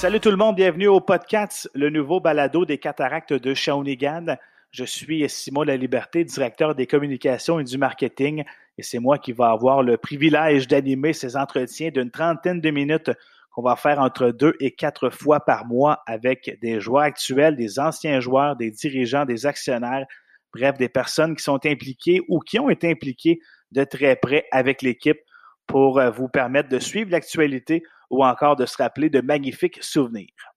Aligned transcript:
Salut 0.00 0.18
tout 0.18 0.30
le 0.30 0.38
monde, 0.38 0.56
bienvenue 0.56 0.86
au 0.86 1.02
podcast, 1.02 1.70
le 1.74 1.90
nouveau 1.90 2.20
balado 2.20 2.64
des 2.64 2.78
cataractes 2.78 3.34
de 3.34 3.52
Shawinigan. 3.52 4.38
Je 4.70 4.84
suis 4.84 5.28
Simon 5.28 5.62
La 5.62 5.76
Liberté, 5.76 6.24
directeur 6.24 6.74
des 6.74 6.86
communications 6.86 7.60
et 7.60 7.64
du 7.64 7.76
marketing, 7.76 8.44
et 8.78 8.82
c'est 8.82 8.98
moi 8.98 9.18
qui 9.18 9.32
vais 9.32 9.44
avoir 9.44 9.82
le 9.82 9.98
privilège 9.98 10.66
d'animer 10.66 11.12
ces 11.12 11.36
entretiens 11.36 11.90
d'une 11.90 12.10
trentaine 12.10 12.62
de 12.62 12.70
minutes 12.70 13.10
qu'on 13.50 13.60
va 13.60 13.76
faire 13.76 14.00
entre 14.00 14.30
deux 14.30 14.54
et 14.58 14.70
quatre 14.70 15.10
fois 15.10 15.40
par 15.40 15.66
mois 15.66 16.02
avec 16.06 16.58
des 16.62 16.80
joueurs 16.80 17.02
actuels, 17.02 17.54
des 17.56 17.78
anciens 17.78 18.20
joueurs, 18.20 18.56
des 18.56 18.70
dirigeants, 18.70 19.26
des 19.26 19.44
actionnaires, 19.44 20.06
bref, 20.54 20.78
des 20.78 20.88
personnes 20.88 21.36
qui 21.36 21.42
sont 21.42 21.60
impliquées 21.66 22.22
ou 22.26 22.38
qui 22.38 22.58
ont 22.58 22.70
été 22.70 22.90
impliquées 22.90 23.40
de 23.70 23.84
très 23.84 24.16
près 24.16 24.46
avec 24.50 24.80
l'équipe 24.80 25.20
pour 25.66 25.98
euh, 25.98 26.10
vous 26.10 26.28
permettre 26.28 26.70
de 26.70 26.78
suivre 26.78 27.10
l'actualité 27.10 27.82
ou 28.10 28.24
encore 28.24 28.56
de 28.56 28.66
se 28.66 28.76
rappeler 28.76 29.08
de 29.08 29.20
magnifiques 29.20 29.82
souvenirs. 29.82 30.54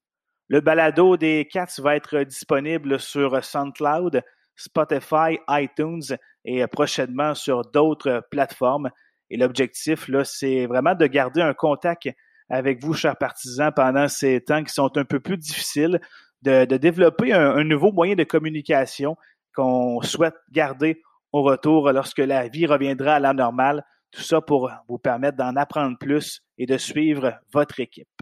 Le 0.49 0.59
balado 0.59 1.17
des 1.17 1.47
Cats 1.49 1.79
va 1.79 1.95
être 1.95 2.19
disponible 2.19 2.99
sur 2.99 3.43
SoundCloud, 3.43 4.21
Spotify, 4.55 5.39
iTunes 5.49 6.17
et 6.45 6.65
prochainement 6.67 7.33
sur 7.33 7.61
d'autres 7.71 8.23
plateformes. 8.29 8.89
Et 9.29 9.37
l'objectif, 9.37 10.07
là, 10.07 10.23
c'est 10.23 10.65
vraiment 10.65 10.95
de 10.95 11.07
garder 11.07 11.41
un 11.41 11.53
contact 11.53 12.09
avec 12.49 12.83
vous, 12.83 12.93
chers 12.93 13.17
partisans, 13.17 13.71
pendant 13.75 14.07
ces 14.07 14.41
temps 14.41 14.63
qui 14.63 14.73
sont 14.73 14.95
un 14.97 15.05
peu 15.05 15.19
plus 15.19 15.37
difficiles, 15.37 15.99
de, 16.43 16.65
développer 16.65 17.33
un, 17.33 17.63
nouveau 17.63 17.91
moyen 17.91 18.15
de 18.15 18.23
communication 18.23 19.15
qu'on 19.55 20.01
souhaite 20.01 20.35
garder 20.51 21.01
au 21.31 21.41
retour 21.41 21.91
lorsque 21.91 22.19
la 22.19 22.47
vie 22.47 22.65
reviendra 22.65 23.15
à 23.15 23.19
la 23.19 23.33
normale. 23.33 23.83
Tout 24.13 24.21
ça 24.21 24.41
pour 24.41 24.71
vous 24.87 24.99
permettre 24.99 25.37
d'en 25.37 25.55
apprendre 25.55 25.97
plus 25.97 26.43
et 26.59 26.67
de 26.67 26.77
suivre 26.77 27.39
votre 27.51 27.79
équipe. 27.79 28.21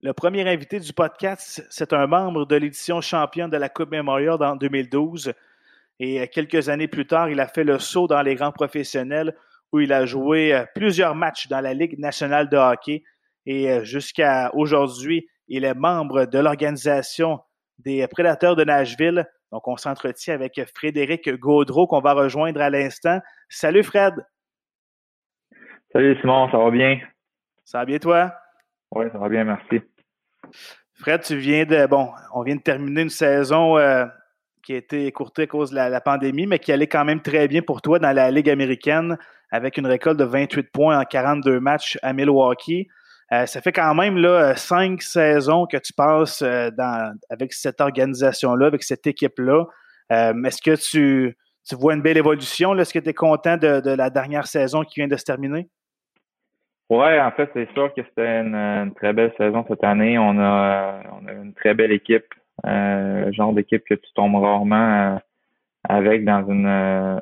Le 0.00 0.14
premier 0.14 0.48
invité 0.48 0.80
du 0.80 0.92
podcast, 0.94 1.66
c'est 1.68 1.92
un 1.92 2.06
membre 2.06 2.46
de 2.46 2.56
l'édition 2.56 3.02
championne 3.02 3.50
de 3.50 3.58
la 3.58 3.68
Coupe 3.68 3.90
Memorial 3.90 4.42
en 4.42 4.56
2012. 4.56 5.34
Et 6.00 6.26
quelques 6.28 6.70
années 6.70 6.88
plus 6.88 7.06
tard, 7.06 7.28
il 7.28 7.40
a 7.40 7.46
fait 7.46 7.64
le 7.64 7.78
saut 7.78 8.06
dans 8.06 8.22
les 8.22 8.36
rangs 8.36 8.52
professionnels 8.52 9.36
où 9.72 9.80
il 9.80 9.92
a 9.92 10.06
joué 10.06 10.54
euh, 10.54 10.64
plusieurs 10.74 11.14
matchs 11.14 11.48
dans 11.48 11.60
la 11.60 11.74
Ligue 11.74 11.98
nationale 11.98 12.48
de 12.48 12.56
hockey. 12.56 13.02
Et 13.44 13.70
euh, 13.70 13.84
jusqu'à 13.84 14.50
aujourd'hui, 14.54 15.28
il 15.48 15.64
est 15.64 15.74
membre 15.74 16.24
de 16.24 16.38
l'organisation 16.38 17.40
des 17.78 18.06
Prédateurs 18.08 18.56
de 18.56 18.64
Nashville. 18.64 19.26
Donc, 19.52 19.68
on 19.68 19.76
s'entretient 19.76 20.32
avec 20.32 20.58
Frédéric 20.74 21.28
Gaudreau 21.38 21.86
qu'on 21.86 22.00
va 22.00 22.14
rejoindre 22.14 22.62
à 22.62 22.70
l'instant. 22.70 23.20
Salut 23.50 23.82
Fred. 23.82 24.14
Salut 25.98 26.16
Simon, 26.20 26.48
ça 26.52 26.58
va 26.58 26.70
bien? 26.70 27.00
Ça 27.64 27.78
va 27.78 27.84
bien 27.84 27.98
toi? 27.98 28.32
Oui, 28.92 29.06
ça 29.10 29.18
va 29.18 29.28
bien, 29.28 29.42
merci. 29.42 29.82
Fred, 30.94 31.22
tu 31.22 31.36
viens 31.38 31.64
de 31.64 31.86
bon, 31.86 32.12
on 32.32 32.42
vient 32.44 32.54
de 32.54 32.60
terminer 32.60 33.02
une 33.02 33.10
saison 33.10 33.76
euh, 33.76 34.04
qui 34.62 34.74
a 34.74 34.76
été 34.76 35.06
écourtée 35.06 35.42
à 35.42 35.46
cause 35.48 35.70
de 35.70 35.74
la, 35.74 36.00
pandémie, 36.00 36.46
mais 36.46 36.60
qui 36.60 36.70
allait 36.70 36.86
quand 36.86 37.04
même 37.04 37.20
très 37.20 37.48
bien 37.48 37.62
pour 37.62 37.82
toi 37.82 37.98
dans 37.98 38.12
la 38.12 38.30
Ligue 38.30 38.48
américaine 38.48 39.18
avec 39.50 39.76
une 39.76 39.88
récolte 39.88 40.20
de 40.20 40.24
28 40.24 40.70
points 40.70 41.00
en 41.00 41.02
42 41.02 41.58
matchs 41.58 41.98
à 42.02 42.12
Milwaukee. 42.12 42.86
Euh, 43.32 43.46
ça 43.46 43.60
fait 43.60 43.72
quand 43.72 43.92
même 43.96 44.18
là, 44.18 44.54
cinq 44.54 45.02
saisons 45.02 45.66
que 45.66 45.78
tu 45.78 45.92
passes 45.92 46.42
euh, 46.42 46.70
dans, 46.70 47.12
avec 47.28 47.52
cette 47.52 47.80
organisation-là, 47.80 48.68
avec 48.68 48.84
cette 48.84 49.08
équipe-là. 49.08 49.64
Est-ce 50.10 50.62
que 50.62 50.76
tu, 50.76 51.36
tu, 51.68 51.74
vois 51.74 51.94
une 51.94 52.02
belle 52.02 52.18
évolution? 52.18 52.78
Est-ce 52.78 52.94
que 52.94 53.00
tu 53.00 53.08
es 53.08 53.14
content 53.14 53.56
de, 53.56 53.90
la 53.90 54.10
dernière 54.10 54.46
saison 54.46 54.84
qui 54.84 55.00
vient 55.00 55.08
de 55.08 55.16
se 55.16 55.24
terminer? 55.24 55.68
Oui, 56.90 57.20
en 57.20 57.30
fait, 57.32 57.50
c'est 57.52 57.70
sûr 57.74 57.92
que 57.92 58.02
c'était 58.02 58.40
une, 58.40 58.92
très 58.94 59.12
belle 59.12 59.32
saison 59.36 59.64
cette 59.68 59.84
année. 59.84 60.18
On 60.18 60.38
a, 60.38 61.02
on 61.20 61.26
a 61.26 61.32
une 61.32 61.52
très 61.52 61.74
belle 61.74 61.92
équipe, 61.92 62.32
euh, 62.66 63.26
le 63.26 63.32
genre 63.32 63.52
d'équipe 63.52 63.84
que 63.84 63.94
tu 63.94 64.10
tombes 64.14 64.36
rarement 64.36 65.14
euh, 65.16 65.18
avec 65.84 66.24
dans 66.24 66.48
une 66.48 66.66
euh, 66.66 67.20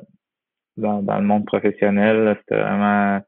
dans, 0.77 1.01
le 1.01 1.23
monde 1.23 1.45
professionnel. 1.45 2.37
C'était 2.39 2.61
vraiment 2.61 3.19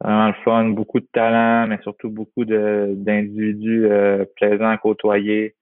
vraiment 0.00 0.28
le 0.28 0.34
fun, 0.44 0.64
beaucoup 0.70 1.00
de 1.00 1.08
talent, 1.12 1.68
mais 1.68 1.78
surtout 1.82 2.10
beaucoup 2.10 2.44
de 2.44 2.94
d'individus 2.96 3.88
plaisants 4.36 4.70
à 4.70 4.78
côtoyer, 4.78 5.56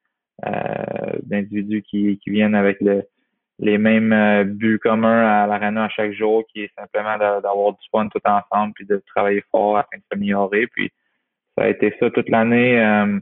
d'individus 1.22 1.82
qui, 1.82 2.18
qui 2.18 2.30
viennent 2.30 2.54
avec 2.54 2.80
le 2.80 3.04
les 3.58 3.78
mêmes 3.78 4.12
euh, 4.12 4.44
buts 4.44 4.78
communs 4.78 5.26
à 5.26 5.46
l'arena 5.46 5.84
à 5.84 5.88
chaque 5.88 6.12
jour, 6.12 6.44
qui 6.48 6.62
est 6.62 6.74
simplement 6.78 7.18
d'avoir 7.18 7.72
du 7.72 7.88
fun 7.90 8.08
tout 8.08 8.20
ensemble, 8.24 8.72
puis 8.74 8.86
de 8.86 9.02
travailler 9.06 9.42
fort 9.50 9.78
afin 9.78 9.98
de 9.98 10.02
s'améliorer. 10.10 10.66
Puis 10.68 10.90
ça 11.56 11.64
a 11.64 11.68
été 11.68 11.94
ça 11.98 12.10
toute 12.10 12.28
l'année. 12.28 12.80
Euh, 12.80 13.18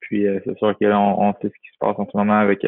puis 0.00 0.26
euh, 0.26 0.40
c'est 0.44 0.58
sûr 0.58 0.76
qu'on 0.76 0.86
on 0.86 1.32
sait 1.34 1.48
ce 1.48 1.60
qui 1.62 1.72
se 1.72 1.78
passe 1.78 1.98
en 1.98 2.08
ce 2.10 2.16
moment 2.16 2.38
avec 2.38 2.66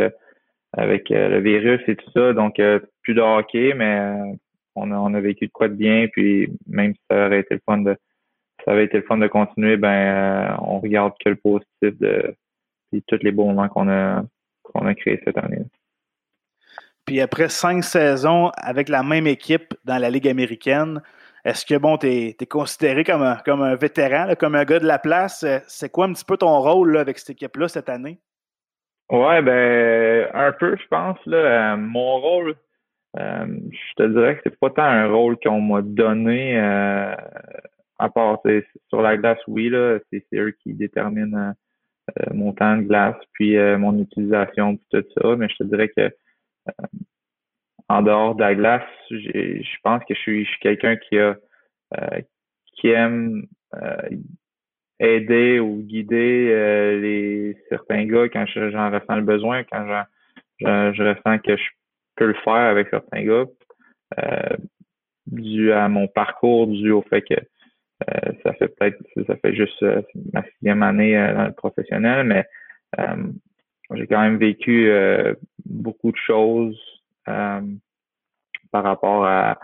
avec 0.75 1.11
le 1.11 1.41
virus 1.41 1.81
et 1.89 1.97
tout 1.97 2.11
ça. 2.13 2.33
Donc 2.33 2.61
plus 3.03 3.15
de 3.15 3.21
hockey, 3.21 3.75
mais 3.75 4.37
on 4.77 4.91
a, 4.93 4.97
on 4.97 5.13
a 5.15 5.21
vécu 5.21 5.47
de 5.47 5.53
quoi 5.53 5.69
de 5.69 5.75
bien. 5.75 6.07
Puis 6.13 6.49
même 6.67 6.95
si 6.95 7.01
ça 7.11 7.27
aurait 7.27 7.41
été 7.41 7.55
le 7.55 7.61
fun 7.67 7.79
de 7.79 7.97
ça 8.65 8.73
avait 8.73 8.85
été 8.85 8.99
le 8.99 9.03
fun 9.03 9.19
de 9.19 9.27
continuer, 9.27 9.77
ben 9.77 10.57
on 10.61 10.79
regarde 10.79 11.15
que 11.23 11.31
le 11.31 11.37
positif 11.37 11.99
de 11.99 12.37
puis 12.91 13.03
tous 13.07 13.19
les 13.23 13.33
bons 13.33 13.49
moments 13.49 13.69
qu'on 13.69 13.89
a 13.89 14.23
qu'on 14.63 14.87
a 14.87 14.95
créés 14.95 15.21
cette 15.25 15.39
année. 15.39 15.59
Puis 17.05 17.21
après 17.21 17.49
cinq 17.49 17.83
saisons 17.83 18.51
avec 18.57 18.89
la 18.89 19.03
même 19.03 19.27
équipe 19.27 19.75
dans 19.85 19.99
la 19.99 20.11
Ligue 20.11 20.29
américaine, 20.29 21.03
est-ce 21.45 21.67
que 21.67 21.77
bon, 21.77 21.99
tu 21.99 22.07
es, 22.07 22.47
considéré 22.49 23.03
comme 23.03 23.23
un, 23.23 23.37
comme 23.45 23.63
un 23.63 23.75
vétéran, 23.75 24.35
comme 24.39 24.55
un 24.55 24.65
gars 24.65 24.79
de 24.79 24.87
la 24.87 24.99
place? 24.99 25.45
C'est 25.67 25.91
quoi 25.91 26.07
un 26.07 26.13
petit 26.13 26.25
peu 26.25 26.37
ton 26.37 26.61
rôle 26.61 26.97
avec 26.97 27.19
cette 27.19 27.31
équipe-là 27.31 27.67
cette 27.69 27.89
année? 27.89 28.21
Ouais, 29.11 29.43
ben 29.43 30.29
un 30.33 30.53
peu, 30.53 30.77
je 30.77 30.87
pense. 30.89 31.19
Là. 31.27 31.37
Euh, 31.37 31.77
mon 31.77 32.21
rôle, 32.21 32.55
euh, 33.19 33.47
je 33.47 34.03
te 34.03 34.09
dirais 34.09 34.37
que 34.37 34.43
c'est 34.45 34.59
pas 34.59 34.71
tant 34.71 34.85
un 34.85 35.09
rôle 35.09 35.37
qu'on 35.43 35.61
m'a 35.61 35.83
donné 35.83 36.59
euh, 36.59 37.15
à 37.99 38.09
part 38.09 38.41
sur 38.89 39.03
la 39.03 39.17
glace, 39.17 39.39
oui, 39.49 39.69
là, 39.69 39.99
c'est 40.11 40.25
eux 40.35 40.53
qui 40.63 40.73
déterminent 40.75 41.55
mon 42.33 42.53
temps 42.53 42.77
de 42.77 42.83
glace, 42.83 43.17
puis 43.33 43.57
mon 43.79 43.97
utilisation, 43.99 44.77
puis 44.77 44.87
tout 44.91 45.05
ça, 45.17 45.37
mais 45.37 45.49
je 45.49 45.57
te 45.57 45.65
dirais 45.65 45.89
que 45.89 46.01
euh, 46.01 46.11
en 47.89 48.03
dehors 48.03 48.35
de 48.35 48.41
la 48.41 48.55
glace, 48.55 48.89
je 49.11 49.77
pense 49.83 50.03
que 50.05 50.15
je 50.15 50.21
suis, 50.21 50.49
quelqu'un 50.61 50.97
qui 50.97 51.19
a 51.19 51.37
euh, 51.99 52.21
qui 52.75 52.89
aime 52.89 53.47
euh, 53.75 54.09
aider 54.99 55.61
ou 55.61 55.83
guider 55.83 56.47
les 57.01 57.57
certains 57.69 58.07
gars 58.07 58.29
quand 58.29 58.47
j'en 58.47 58.91
ressens 58.91 59.17
le 59.17 59.23
besoin, 59.23 59.63
quand 59.65 59.87
je, 60.61 61.03
ressens 61.03 61.39
que 61.41 61.57
je 61.57 61.69
peux 62.17 62.27
le 62.27 62.35
faire 62.45 62.55
avec 62.55 62.89
certains 62.89 63.25
gars, 63.25 63.45
dû 65.27 65.73
à 65.73 65.89
mon 65.89 66.09
parcours, 66.09 66.67
dû 66.69 66.93
au 66.93 67.03
fait 67.03 67.23
que 67.23 67.35
ça 68.43 68.55
fait 68.55 68.69
peut-être 68.69 69.03
ça 69.27 69.37
fait 69.37 69.55
juste 69.55 69.85
ma 70.33 70.43
sixième 70.45 70.83
année 70.83 71.15
dans 71.15 71.47
le 71.47 71.53
professionnel, 71.53 72.25
mais 72.25 72.47
j'ai 73.95 74.07
quand 74.07 74.21
même 74.21 74.39
vécu 74.39 74.91
euh, 74.91 75.35
beaucoup 75.65 76.13
de 76.13 76.17
choses 76.17 76.79
euh, 77.29 77.61
par 78.71 78.85
rapport 78.85 79.27
à, 79.27 79.59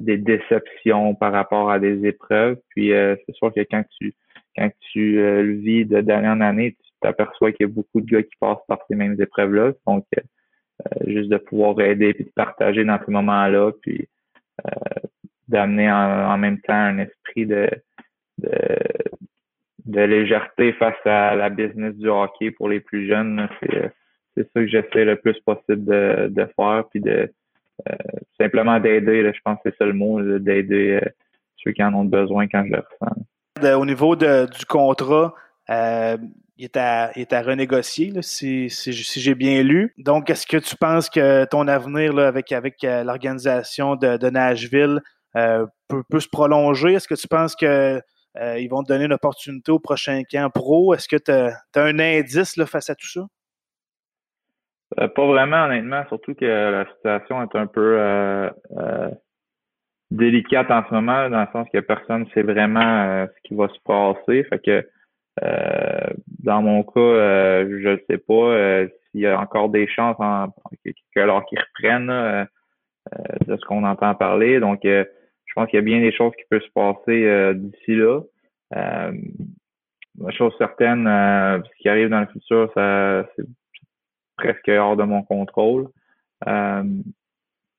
des 0.00 0.16
déceptions, 0.16 1.14
par 1.14 1.30
rapport 1.32 1.70
à 1.70 1.78
des 1.78 2.06
épreuves. 2.06 2.58
Puis 2.70 2.92
euh, 2.92 3.14
c'est 3.26 3.34
sûr 3.34 3.52
que 3.52 3.60
quand 3.60 3.84
tu 3.98 4.14
quand 4.56 4.70
tu 4.92 5.16
le 5.16 5.52
vis 5.56 5.84
de 5.84 6.00
d'année 6.00 6.28
en 6.28 6.40
année, 6.40 6.72
tu 6.72 6.90
t'aperçois 7.00 7.52
qu'il 7.52 7.66
y 7.66 7.70
a 7.70 7.72
beaucoup 7.72 8.00
de 8.00 8.06
gars 8.06 8.22
qui 8.22 8.34
passent 8.40 8.64
par 8.68 8.78
ces 8.88 8.94
mêmes 8.94 9.20
épreuves-là. 9.20 9.72
Donc 9.86 10.06
juste 11.06 11.28
de 11.28 11.36
pouvoir 11.36 11.78
aider 11.80 12.14
et 12.18 12.22
de 12.22 12.30
partager 12.34 12.84
dans 12.84 12.98
ces 13.04 13.12
moments-là, 13.12 13.72
puis 13.82 14.08
d'amener 15.48 15.92
en, 15.92 16.38
même 16.38 16.60
temps 16.60 16.72
un 16.72 16.98
esprit 16.98 17.46
de, 17.46 17.68
de 18.38 18.78
de 19.84 20.00
légèreté 20.00 20.72
face 20.74 20.94
à 21.04 21.34
la 21.34 21.50
business 21.50 21.94
du 21.96 22.08
hockey 22.08 22.50
pour 22.50 22.68
les 22.68 22.80
plus 22.80 23.06
jeunes. 23.06 23.48
C'est, 23.60 23.92
ça 24.36 24.60
que 24.60 24.66
j'essaie 24.66 25.04
le 25.04 25.16
plus 25.16 25.38
possible 25.40 25.84
de, 25.84 26.28
de 26.28 26.48
faire, 26.56 26.84
puis 26.90 27.00
de 27.00 27.30
euh, 27.88 27.94
simplement 28.40 28.80
d'aider. 28.80 29.30
Je 29.34 29.40
pense 29.44 29.58
que 29.62 29.70
c'est 29.70 29.76
ça 29.76 29.84
le 29.84 29.92
mot, 29.92 30.20
d'aider 30.38 31.00
euh, 31.02 31.08
ceux 31.56 31.72
qui 31.72 31.82
en 31.82 31.94
ont 31.94 32.04
besoin 32.04 32.46
quand 32.48 32.64
je 32.66 32.72
le 32.72 32.82
ressens. 32.82 33.78
au 33.78 33.86
niveau 33.86 34.16
de, 34.16 34.46
du 34.46 34.64
contrat, 34.64 35.34
euh, 35.70 36.16
il, 36.56 36.64
est 36.64 36.76
à, 36.76 37.12
il 37.14 37.22
est 37.22 37.32
à 37.32 37.42
renégocier, 37.42 38.12
si, 38.22 38.70
si, 38.70 38.92
j'ai 38.92 39.34
bien 39.34 39.62
lu. 39.62 39.92
Donc, 39.98 40.30
est-ce 40.30 40.46
que 40.46 40.56
tu 40.56 40.76
penses 40.76 41.10
que 41.10 41.44
ton 41.44 41.68
avenir 41.68 42.18
avec, 42.18 42.52
avec 42.52 42.82
l'organisation 42.82 43.96
de, 43.96 44.16
de 44.16 44.30
Nashville 44.30 45.00
peut, 45.34 46.02
peut 46.08 46.20
se 46.20 46.28
prolonger? 46.28 46.94
Est-ce 46.94 47.08
que 47.08 47.14
tu 47.14 47.28
penses 47.28 47.54
que 47.54 48.00
euh, 48.40 48.58
ils 48.58 48.68
vont 48.68 48.82
te 48.82 48.88
donner 48.88 49.04
une 49.04 49.12
opportunité 49.12 49.70
au 49.70 49.78
prochain 49.78 50.22
camp 50.30 50.50
pro. 50.50 50.94
Est-ce 50.94 51.08
que 51.08 51.16
tu 51.16 51.30
as, 51.30 51.56
un 51.76 51.98
indice 51.98 52.62
face 52.64 52.90
à 52.90 52.94
tout 52.94 53.06
ça? 53.06 53.26
Euh, 55.00 55.08
pas 55.08 55.26
vraiment, 55.26 55.64
honnêtement, 55.64 56.04
surtout 56.08 56.34
que 56.34 56.44
la 56.44 56.86
situation 56.94 57.42
est 57.42 57.56
un 57.56 57.66
peu 57.66 57.96
euh, 57.98 58.50
délicate 60.10 60.70
en 60.70 60.84
ce 60.88 60.94
moment, 60.94 61.30
dans 61.30 61.40
le 61.40 61.48
sens 61.52 61.68
que 61.72 61.80
personne 61.80 62.22
ne 62.22 62.30
sait 62.30 62.42
vraiment 62.42 63.26
ce 63.26 63.48
qui 63.48 63.54
va 63.54 63.68
se 63.68 63.80
passer. 63.84 64.44
Fait 64.44 64.58
que 64.58 64.88
dans 66.42 66.62
mon 66.62 66.82
cas, 66.82 67.64
je 67.64 67.88
ne 67.88 67.98
sais 68.08 68.18
pas 68.18 68.88
s'il 69.10 69.20
y 69.20 69.26
a 69.26 69.38
encore 69.38 69.68
des 69.68 69.88
chances 69.88 70.16
que, 70.84 71.20
alors 71.20 71.44
qu'ils 71.46 71.58
reprennent 71.60 72.46
de 73.46 73.56
ce 73.56 73.64
qu'on 73.64 73.84
entend 73.84 74.14
parler. 74.14 74.60
Je 75.56 75.60
pense 75.60 75.70
qu'il 75.70 75.76
y 75.76 75.82
a 75.82 75.84
bien 75.84 76.00
des 76.00 76.12
choses 76.12 76.32
qui 76.36 76.44
peuvent 76.50 76.62
se 76.62 76.72
passer 76.74 77.54
d'ici 77.54 77.94
là. 77.94 78.20
La 78.72 80.30
chose 80.32 80.52
certaine, 80.58 81.04
ce 81.04 81.82
qui 81.82 81.88
arrive 81.88 82.08
dans 82.08 82.20
le 82.20 82.26
futur, 82.26 82.70
ça 82.74 83.24
c'est 83.36 83.46
presque 84.36 84.68
hors 84.68 84.96
de 84.96 85.04
mon 85.04 85.22
contrôle. 85.22 85.88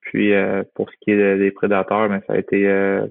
Puis 0.06 0.32
euh, 0.32 0.62
pour 0.74 0.88
ce 0.90 0.96
qui 1.00 1.10
est 1.10 1.36
des 1.36 1.50
prédateurs, 1.50 2.08
mais 2.08 2.18
ben, 2.18 2.24
ça 2.26 2.32
a 2.34 2.38
été 2.38 2.68
euh, 2.68 3.06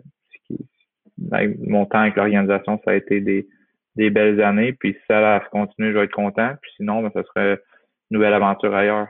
mon 1.68 1.86
temps 1.86 2.00
avec 2.00 2.16
l'organisation, 2.16 2.80
ça 2.86 2.92
a 2.92 2.96
été 2.96 3.20
des, 3.20 3.48
des 3.96 4.10
belles 4.10 4.42
années. 4.42 4.74
Puis 4.74 4.94
si 4.94 5.00
ça 5.08 5.20
va 5.20 5.40
continuer, 5.52 5.92
je 5.92 5.98
vais 5.98 6.06
être 6.06 6.14
content. 6.14 6.54
Puis 6.62 6.72
sinon, 6.78 7.02
ben, 7.02 7.12
ça 7.14 7.24
serait 7.24 7.54
une 8.10 8.18
nouvelle 8.18 8.34
aventure 8.34 8.74
ailleurs. 8.74 9.08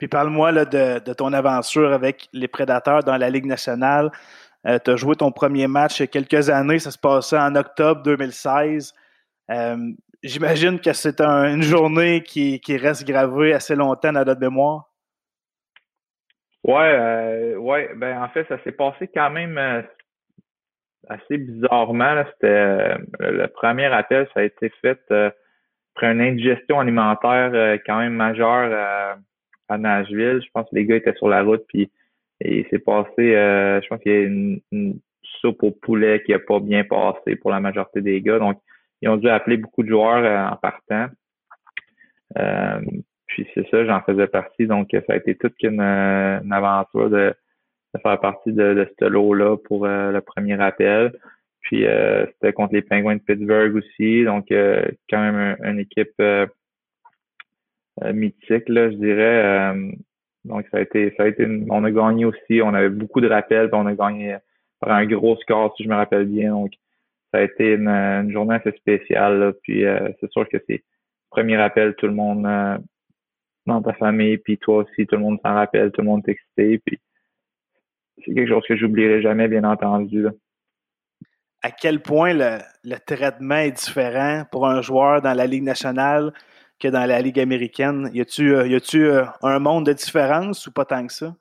Puis 0.00 0.08
parle-moi 0.08 0.52
de, 0.52 0.98
de, 0.98 1.12
ton 1.12 1.32
aventure 1.32 1.92
avec 1.92 2.28
les 2.32 2.48
prédateurs 2.48 3.04
dans 3.04 3.16
la 3.16 3.30
Ligue 3.30 3.46
nationale. 3.46 4.10
Euh, 4.66 4.80
tu 4.84 4.90
as 4.90 4.96
joué 4.96 5.14
ton 5.14 5.30
premier 5.30 5.68
match 5.68 6.00
il 6.00 6.02
y 6.02 6.04
a 6.04 6.06
quelques 6.08 6.50
années, 6.50 6.80
ça 6.80 6.90
se 6.90 6.98
passait 6.98 7.38
en 7.38 7.54
octobre 7.54 8.02
2016. 8.02 8.92
J'imagine 10.22 10.80
que 10.80 10.92
c'est 10.92 11.20
une 11.20 11.62
journée 11.62 12.22
qui, 12.22 12.60
qui 12.60 12.76
reste 12.76 13.06
gravée 13.06 13.54
assez 13.54 13.74
longtemps 13.74 14.12
dans 14.12 14.24
notre 14.24 14.40
mémoire. 14.40 14.90
Ouais, 16.62 16.92
euh, 16.92 17.56
ouais, 17.56 17.90
ben 17.96 18.22
en 18.22 18.28
fait, 18.28 18.46
ça 18.48 18.62
s'est 18.62 18.72
passé 18.72 19.08
quand 19.08 19.30
même 19.30 19.56
euh, 19.56 19.82
assez 21.08 21.38
bizarrement. 21.38 22.22
C'était 22.32 22.46
euh, 22.48 22.98
le 23.18 23.46
premier 23.46 23.86
appel, 23.86 24.28
ça 24.34 24.40
a 24.40 24.42
été 24.42 24.70
fait 24.82 25.00
après 25.94 26.12
une 26.12 26.20
indigestion 26.20 26.80
alimentaire 26.80 27.78
quand 27.86 27.98
même 27.98 28.12
majeure 28.12 29.16
à 29.70 29.78
Nashville. 29.78 30.40
Je 30.44 30.50
pense 30.52 30.68
que 30.68 30.76
les 30.76 30.86
gars 30.86 30.96
étaient 30.96 31.14
sur 31.14 31.28
la 31.28 31.42
route, 31.42 31.64
puis 31.68 31.90
il 32.42 32.66
s'est 32.70 32.78
passé, 32.78 33.10
je 33.18 33.88
pense 33.88 34.00
qu'il 34.00 34.12
y 34.12 34.14
a 34.14 34.20
une, 34.20 34.60
soupe 35.40 35.62
au 35.62 35.70
poulet 35.70 36.22
qui 36.24 36.34
a 36.34 36.38
pas 36.38 36.58
bien 36.60 36.84
passé 36.84 37.36
pour 37.36 37.50
la 37.50 37.60
majorité 37.60 38.00
des 38.02 38.20
gars. 38.20 38.38
Donc, 38.38 38.58
ils 39.00 39.08
ont 39.08 39.16
dû 39.16 39.28
appeler 39.28 39.56
beaucoup 39.56 39.82
de 39.82 39.88
joueurs 39.88 40.52
en 40.52 40.56
partant. 40.56 41.06
Puis 43.30 43.46
c'est 43.54 43.68
ça, 43.70 43.84
j'en 43.84 44.00
faisais 44.02 44.26
partie. 44.26 44.66
Donc, 44.66 44.88
ça 44.90 45.12
a 45.12 45.16
été 45.16 45.36
toute 45.36 45.62
une, 45.62 45.80
aventure 45.80 47.10
de, 47.10 47.32
faire 48.02 48.20
partie 48.20 48.52
de, 48.52 48.88
ce 48.98 49.04
lot-là 49.04 49.56
pour 49.56 49.86
euh, 49.86 50.10
le 50.10 50.20
premier 50.20 50.60
appel. 50.60 51.12
Puis 51.62 51.86
euh, 51.86 52.26
c'était 52.26 52.52
contre 52.52 52.74
les 52.74 52.82
Penguins 52.82 53.16
de 53.16 53.20
Pittsburgh 53.20 53.76
aussi. 53.76 54.24
Donc, 54.24 54.50
euh, 54.50 54.84
quand 55.08 55.20
même 55.20 55.56
une 55.62 55.78
équipe 55.78 56.20
mythique, 58.12 58.68
là, 58.68 58.90
je 58.90 58.96
dirais. 58.96 59.74
donc, 60.44 60.66
ça 60.70 60.78
a 60.78 60.80
été, 60.80 61.12
ça 61.16 61.24
a 61.24 61.26
été 61.26 61.46
on 61.68 61.84
a 61.84 61.90
gagné 61.90 62.24
aussi. 62.24 62.60
On 62.62 62.74
avait 62.74 62.88
beaucoup 62.88 63.20
de 63.20 63.28
rappels, 63.28 63.68
on 63.72 63.86
a 63.86 63.94
gagné 63.94 64.36
par 64.80 64.92
un 64.92 65.06
gros 65.06 65.36
score, 65.36 65.74
si 65.76 65.84
je 65.84 65.88
me 65.88 65.94
rappelle 65.94 66.26
bien. 66.26 66.50
Donc, 66.50 66.72
ça 67.32 67.40
a 67.40 67.42
été 67.42 67.74
une, 67.74 68.30
journée 68.32 68.54
assez 68.56 68.72
spéciale. 68.72 69.54
Puis 69.62 69.84
c'est 70.20 70.30
sûr 70.30 70.48
que 70.48 70.58
c'est 70.68 70.82
premier 71.30 71.56
appel, 71.56 71.94
tout 71.96 72.06
le 72.06 72.14
monde 72.14 72.46
dans 73.66 73.82
ta 73.82 73.92
famille, 73.94 74.38
puis 74.38 74.58
toi 74.58 74.78
aussi, 74.78 75.06
tout 75.06 75.16
le 75.16 75.22
monde 75.22 75.38
s'en 75.44 75.54
rappelle, 75.54 75.90
tout 75.92 76.00
le 76.00 76.06
monde 76.06 76.22
est 76.26 76.32
excité, 76.32 76.80
puis 76.84 76.98
c'est 78.24 78.34
quelque 78.34 78.48
chose 78.48 78.64
que 78.66 78.76
j'oublierai 78.76 79.22
jamais, 79.22 79.48
bien 79.48 79.64
entendu. 79.64 80.26
À 81.62 81.70
quel 81.70 82.00
point 82.00 82.32
le, 82.32 82.96
traitement 83.06 83.56
est 83.56 83.72
différent 83.72 84.44
pour 84.50 84.66
un 84.66 84.80
joueur 84.82 85.20
dans 85.20 85.34
la 85.34 85.46
Ligue 85.46 85.62
nationale 85.62 86.32
que 86.80 86.88
dans 86.88 87.06
la 87.06 87.20
Ligue 87.20 87.38
américaine? 87.38 88.06
Euh, 88.06 88.66
y 88.66 88.74
a-tu 88.74 89.04
euh, 89.04 89.24
un 89.42 89.58
monde 89.58 89.86
de 89.86 89.92
différence 89.92 90.66
ou 90.66 90.72
pas 90.72 90.84
tant 90.84 91.06
que 91.06 91.12
ça? 91.12 91.34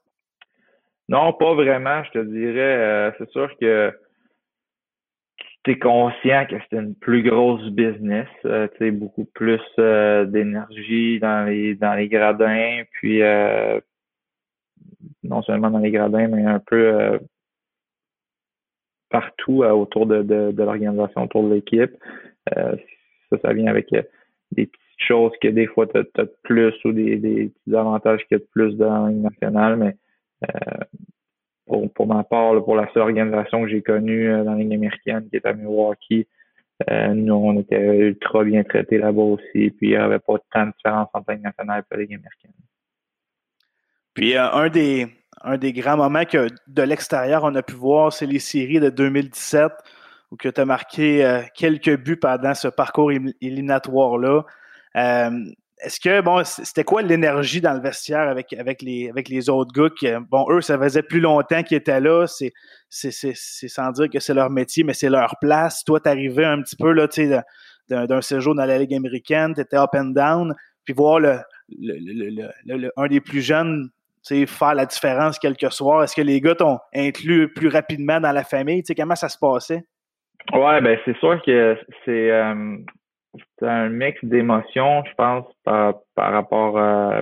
Non, 1.07 1.33
pas 1.33 1.55
vraiment, 1.55 2.03
je 2.03 2.11
te 2.11 2.19
dirais. 2.19 2.77
Euh, 2.77 3.11
c'est 3.17 3.29
sûr 3.31 3.49
que 3.59 3.91
tu 5.63 5.71
es 5.71 5.79
conscient 5.79 6.45
que 6.45 6.55
c'est 6.69 6.77
une 6.77 6.93
plus 6.93 7.23
grosse 7.23 7.67
business, 7.71 8.27
euh, 8.45 8.67
tu 8.73 8.77
sais, 8.77 8.91
beaucoup 8.91 9.25
plus 9.25 9.61
d'énergie 9.77 11.19
dans 11.19 11.45
les 11.47 11.75
dans 11.75 11.95
les 11.95 12.07
gradins, 12.07 12.83
puis 12.91 13.21
non 15.23 15.41
seulement 15.41 15.71
dans 15.71 15.79
les 15.79 15.91
gradins, 15.91 16.27
mais 16.27 16.45
un 16.45 16.59
peu 16.59 17.19
partout 19.09 19.63
autour 19.63 20.05
de, 20.05 20.21
de, 20.21 20.51
de 20.51 20.63
l'organisation, 20.63 21.23
autour 21.23 21.49
de 21.49 21.55
l'équipe. 21.55 21.91
ça, 22.55 23.37
ça 23.41 23.53
vient 23.53 23.67
avec 23.67 23.89
des 24.51 24.69
petites 24.99 25.07
choses 25.07 25.31
que 25.41 25.47
des 25.47 25.67
fois 25.67 25.87
tu 25.87 25.97
as, 25.97 26.25
plus 26.43 26.73
ou 26.85 26.91
des, 26.91 27.17
des 27.17 27.49
petits 27.49 27.75
avantages 27.75 28.19
qu'il 28.27 28.37
y 28.37 28.41
a 28.41 28.43
de 28.43 28.49
plus 28.51 28.75
dans 28.75 29.07
la 29.07 29.11
nationale, 29.11 29.77
mais 29.77 29.95
pour, 31.93 32.07
ma 32.07 32.23
part, 32.23 32.63
pour 32.63 32.75
la 32.75 32.91
seule 32.93 33.03
organisation 33.03 33.63
que 33.63 33.69
j'ai 33.69 33.81
connue 33.81 34.29
euh, 34.29 34.43
dans 34.43 34.53
la 34.53 34.63
Ligue 34.63 34.73
américaine, 34.73 35.27
qui 35.29 35.35
est 35.35 35.45
à 35.45 35.53
Milwaukee, 35.53 36.27
euh, 36.89 37.13
nous, 37.13 37.33
on 37.33 37.59
était 37.59 37.79
ultra 37.79 38.43
bien 38.43 38.63
traités 38.63 38.97
là-bas 38.97 39.21
aussi. 39.21 39.69
Puis, 39.71 39.77
il 39.81 39.89
n'y 39.89 39.95
avait 39.95 40.19
pas 40.19 40.35
tant 40.51 40.65
de 40.65 40.71
différence 40.71 41.09
entre 41.13 41.25
la 41.27 41.35
Ligue 41.35 41.43
nationale 41.43 41.83
et 41.91 41.95
la 41.95 42.01
Ligue 42.01 42.13
américaine. 42.15 42.51
Puis, 44.13 44.35
euh, 44.35 44.51
un, 44.51 44.69
des, 44.69 45.07
un 45.41 45.57
des 45.57 45.73
grands 45.73 45.97
moments 45.97 46.25
que 46.25 46.47
de 46.67 46.81
l'extérieur, 46.81 47.43
on 47.43 47.53
a 47.55 47.61
pu 47.61 47.75
voir, 47.75 48.13
c'est 48.13 48.25
les 48.25 48.39
séries 48.39 48.79
de 48.79 48.89
2017 48.89 49.71
où 50.31 50.37
tu 50.37 50.51
as 50.55 50.65
marqué 50.65 51.41
quelques 51.55 51.97
buts 51.97 52.15
pendant 52.15 52.53
ce 52.53 52.67
parcours 52.67 53.11
éliminatoire-là. 53.11 54.43
Est-ce 54.95 55.99
que, 56.01 56.19
bon, 56.19 56.43
c'était 56.43 56.83
quoi 56.83 57.01
l'énergie 57.01 57.61
dans 57.61 57.73
le 57.73 57.79
vestiaire 57.79 58.27
avec, 58.27 58.51
avec, 58.51 58.81
les, 58.81 59.09
avec 59.09 59.29
les 59.29 59.49
autres 59.49 59.71
gars 59.73 59.89
qui, 59.97 60.07
bon, 60.29 60.45
eux, 60.49 60.59
ça 60.59 60.77
faisait 60.77 61.03
plus 61.03 61.21
longtemps 61.21 61.63
qu'ils 61.63 61.77
étaient 61.77 62.01
là. 62.01 62.25
C'est, 62.27 62.51
sans 62.89 63.91
dire 63.91 64.09
que 64.09 64.19
c'est 64.19 64.33
leur 64.33 64.49
métier, 64.49 64.83
mais 64.83 64.93
c'est 64.93 65.09
leur 65.09 65.35
place. 65.39 65.83
Toi, 65.85 66.01
t'arrivais 66.01 66.45
un 66.45 66.61
petit 66.61 66.75
peu, 66.75 66.91
là, 66.91 67.07
tu 67.07 67.29
sais, 67.29 67.41
d'un 67.89 68.21
séjour 68.21 68.55
dans 68.55 68.65
la 68.65 68.77
Ligue 68.77 68.93
américaine, 68.93 69.53
t'étais 69.53 69.77
up 69.77 69.91
and 69.93 70.11
down, 70.11 70.53
puis 70.83 70.93
voir 70.93 71.19
le, 71.19 71.37
le, 71.69 72.91
un 72.97 73.07
des 73.07 73.21
plus 73.21 73.41
jeunes, 73.41 73.89
faire 74.27 74.75
la 74.75 74.85
différence 74.85 75.39
quelques 75.39 75.71
soirs. 75.71 76.03
Est-ce 76.03 76.15
que 76.15 76.21
les 76.21 76.41
gars 76.41 76.55
t'ont 76.55 76.77
inclus 76.93 77.51
plus 77.53 77.69
rapidement 77.69 78.19
dans 78.19 78.31
la 78.31 78.43
famille? 78.43 78.83
Tu 78.83 78.93
comment 78.93 79.15
ça 79.15 79.29
se 79.29 79.37
passait? 79.39 79.85
Ouais, 80.53 80.81
ben, 80.81 80.97
c'est 81.05 81.17
sûr 81.17 81.41
que 81.43 81.77
c'est, 82.05 82.31
euh, 82.31 82.77
c'est 83.35 83.67
un 83.67 83.89
mix 83.89 84.23
d'émotions, 84.23 85.03
je 85.05 85.13
pense, 85.15 85.45
par, 85.63 85.95
par 86.15 86.31
rapport 86.31 86.77
à, 86.77 87.21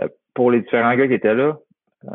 euh, 0.00 0.08
pour 0.34 0.50
les 0.50 0.60
différents 0.60 0.94
gars 0.96 1.06
qui 1.06 1.14
étaient 1.14 1.34
là. 1.34 1.58
Euh, 2.04 2.10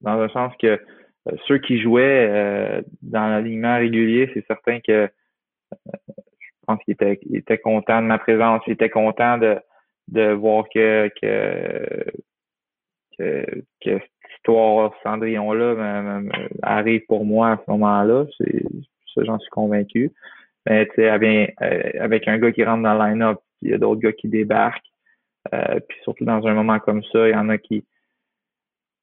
dans 0.00 0.16
le 0.16 0.28
sens 0.30 0.52
que 0.60 0.66
euh, 0.66 1.36
ceux 1.46 1.58
qui 1.58 1.80
jouaient 1.80 2.82
dans 3.02 3.28
l'alignement 3.28 3.76
régulier, 3.76 4.30
c'est 4.34 4.44
certain 4.46 4.80
que 4.80 5.08
je 5.86 6.50
pense 6.66 6.82
qu'ils 6.84 6.94
étaient, 6.94 7.20
ils 7.22 7.36
étaient 7.36 7.58
contents 7.58 8.02
de 8.02 8.06
ma 8.06 8.18
présence, 8.18 8.62
ils 8.66 8.72
étaient 8.72 8.90
contents 8.90 9.38
de, 9.38 9.58
de 10.08 10.32
voir 10.32 10.64
que, 10.74 11.10
que, 11.20 12.04
que, 13.18 13.44
que 13.80 13.98
cette 13.98 14.32
histoire 14.36 14.92
Cendrillon-là 15.04 16.22
arrive 16.62 17.02
pour 17.06 17.24
moi 17.24 17.52
à 17.52 17.56
ce 17.64 17.70
moment-là. 17.70 18.26
C'est, 18.38 18.64
ça, 19.14 19.22
j'en 19.24 19.38
suis 19.38 19.50
convaincu. 19.50 20.10
Mais 20.66 20.86
tu 20.86 20.94
sais, 20.96 21.08
avec, 21.08 21.54
euh, 21.60 21.90
avec 22.00 22.28
un 22.28 22.38
gars 22.38 22.52
qui 22.52 22.64
rentre 22.64 22.82
dans 22.82 22.94
le 22.94 23.10
line-up, 23.10 23.38
il 23.62 23.70
y 23.70 23.74
a 23.74 23.78
d'autres 23.78 24.00
gars 24.00 24.12
qui 24.12 24.28
débarquent. 24.28 24.82
Euh, 25.52 25.80
puis 25.88 25.98
surtout 26.02 26.24
dans 26.24 26.46
un 26.46 26.54
moment 26.54 26.78
comme 26.78 27.02
ça, 27.04 27.28
il 27.28 27.32
y 27.32 27.36
en 27.36 27.48
a 27.48 27.58
qui 27.58 27.84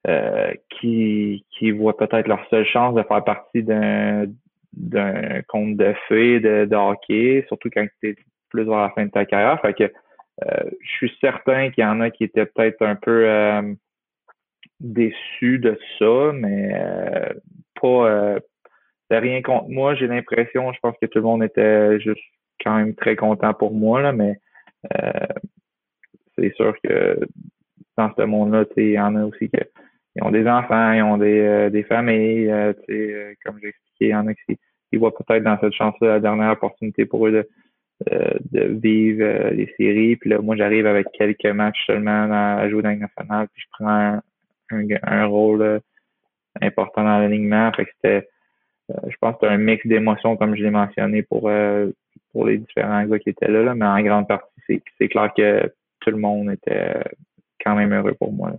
euh, 0.07 0.53
qui, 0.69 1.45
qui 1.51 1.71
voient 1.71 1.97
peut-être 1.97 2.27
leur 2.27 2.47
seule 2.49 2.65
chance 2.65 2.95
de 2.95 3.03
faire 3.03 3.23
partie 3.23 3.63
d'un 3.63 4.27
d'un 4.71 5.41
compte 5.47 5.75
de 5.75 5.93
fées 6.07 6.39
de, 6.39 6.65
de, 6.65 6.75
hockey, 6.75 7.43
surtout 7.47 7.69
quand 7.69 7.85
tu 7.99 8.11
es 8.11 8.15
plus 8.49 8.63
vers 8.63 8.77
la 8.77 8.91
fin 8.91 9.05
de 9.05 9.11
ta 9.11 9.25
carrière. 9.25 9.59
Fait 9.61 9.73
que 9.73 9.83
euh, 9.83 10.69
je 10.81 10.89
suis 10.91 11.17
certain 11.19 11.69
qu'il 11.71 11.83
y 11.83 11.87
en 11.87 11.99
a 11.99 12.11
qui 12.11 12.23
étaient 12.23 12.45
peut-être 12.45 12.81
un 12.81 12.95
peu 12.95 13.27
euh, 13.27 13.73
déçus 14.79 15.59
de 15.59 15.77
ça, 15.97 16.31
mais 16.33 16.71
pas 17.81 18.39
rien 19.17 19.41
contre 19.41 19.69
moi. 19.69 19.95
J'ai 19.95 20.07
l'impression, 20.07 20.71
je 20.73 20.79
pense 20.79 20.95
que 21.01 21.07
tout 21.07 21.19
le 21.19 21.25
monde 21.25 21.43
était 21.43 21.99
juste 21.99 22.21
quand 22.63 22.75
même 22.75 22.95
très 22.95 23.15
content 23.15 23.53
pour 23.53 23.73
moi, 23.73 24.01
là, 24.01 24.11
mais 24.11 24.39
euh, 24.95 25.27
c'est 26.37 26.53
sûr 26.55 26.75
que 26.83 27.19
dans 27.97 28.11
ce 28.17 28.23
monde-là, 28.23 28.65
il 28.77 28.91
y 28.91 28.99
en 28.99 29.15
a 29.15 29.25
aussi 29.25 29.49
qui 29.49 30.21
ont 30.21 30.31
des 30.31 30.47
enfants, 30.47 30.93
ils 30.93 31.01
ont 31.01 31.17
des, 31.17 31.39
euh, 31.39 31.69
des 31.69 31.83
familles, 31.83 32.49
euh, 32.49 32.73
euh, 32.89 33.33
comme 33.43 33.57
j'ai 33.61 33.69
expliqué, 33.69 34.05
il 34.05 34.09
y 34.09 34.15
en 34.15 34.27
a 34.27 34.33
qui, 34.33 34.57
voient 34.93 35.15
peut-être 35.15 35.43
dans 35.43 35.59
cette 35.59 35.73
chance-là 35.73 36.07
la 36.07 36.19
dernière 36.19 36.51
opportunité 36.51 37.05
pour 37.05 37.27
eux 37.27 37.31
de, 37.31 37.47
de 38.51 38.63
vivre 38.79 39.49
les 39.51 39.71
séries. 39.77 40.15
Puis 40.15 40.31
là, 40.31 40.39
moi, 40.39 40.55
j'arrive 40.55 40.87
avec 40.87 41.07
quelques 41.13 41.45
matchs 41.45 41.85
seulement 41.85 42.27
à 42.31 42.67
jouer 42.69 42.81
dans 42.81 42.89
le 42.89 42.95
national, 42.95 43.47
puis 43.53 43.63
je 43.63 43.67
prends 43.71 44.19
un, 44.71 44.87
un, 45.03 45.25
rôle 45.25 45.79
important 46.59 47.03
dans 47.03 47.19
l'alignement. 47.19 47.71
Fait 47.73 47.85
que 47.85 47.91
c'était 47.95 48.17
euh, 48.17 48.21
je 49.07 49.15
pense 49.19 49.33
que 49.35 49.39
c'est 49.41 49.47
un 49.47 49.57
mix 49.57 49.85
d'émotions, 49.85 50.37
comme 50.37 50.55
je 50.55 50.63
l'ai 50.63 50.71
mentionné, 50.71 51.23
pour 51.23 51.49
euh, 51.49 51.89
pour 52.31 52.45
les 52.45 52.57
différents 52.57 53.03
gars 53.05 53.19
qui 53.19 53.29
étaient 53.29 53.47
là, 53.47 53.73
mais 53.75 53.85
en 53.85 54.01
grande 54.01 54.27
partie, 54.27 54.81
c'est 54.97 55.07
clair 55.07 55.31
que 55.35 55.73
tout 55.99 56.11
le 56.11 56.17
monde 56.17 56.51
était 56.51 57.03
quand 57.63 57.75
même 57.75 57.93
heureux 57.93 58.13
pour 58.13 58.31
moi. 58.31 58.53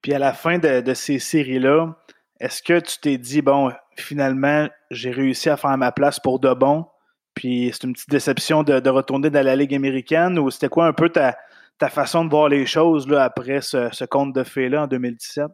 Puis 0.00 0.14
à 0.14 0.18
la 0.18 0.32
fin 0.32 0.58
de, 0.58 0.94
ces 0.94 1.18
séries-là, 1.18 1.94
est-ce 2.40 2.62
que 2.62 2.80
tu 2.80 2.98
t'es 2.98 3.18
dit, 3.18 3.40
bon, 3.40 3.70
finalement, 3.96 4.68
j'ai 4.90 5.10
réussi 5.10 5.48
à 5.48 5.56
faire 5.56 5.76
ma 5.78 5.92
place 5.92 6.18
pour 6.18 6.40
de 6.40 6.52
bon, 6.54 6.86
puis 7.34 7.70
c'est 7.72 7.84
une 7.86 7.92
petite 7.92 8.10
déception 8.10 8.62
de, 8.62 8.88
retourner 8.88 9.30
dans 9.30 9.44
la 9.44 9.54
Ligue 9.54 9.74
américaine, 9.74 10.38
ou 10.38 10.50
c'était 10.50 10.68
quoi 10.68 10.86
un 10.86 10.92
peu 10.92 11.08
ta, 11.08 11.36
ta 11.78 11.88
façon 11.88 12.24
de 12.24 12.30
voir 12.30 12.48
les 12.48 12.66
choses 12.66 13.06
là, 13.08 13.22
après 13.22 13.60
ce, 13.60 13.90
ce 13.92 14.04
conte 14.04 14.34
de 14.34 14.42
fées-là 14.42 14.84
en 14.84 14.86
2017? 14.86 15.46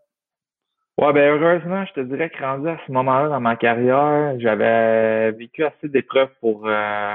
Ouais, 0.98 1.12
ben 1.12 1.30
heureusement, 1.40 1.84
je 1.86 1.92
te 1.92 2.00
dirais 2.00 2.28
que 2.28 2.42
rendu 2.42 2.68
à 2.68 2.76
ce 2.84 2.90
moment-là 2.90 3.28
dans 3.28 3.40
ma 3.40 3.54
carrière, 3.54 4.34
j'avais 4.40 5.30
vécu 5.30 5.62
assez 5.64 5.88
d'épreuves 5.88 6.32
pour 6.40 6.66
euh, 6.66 7.14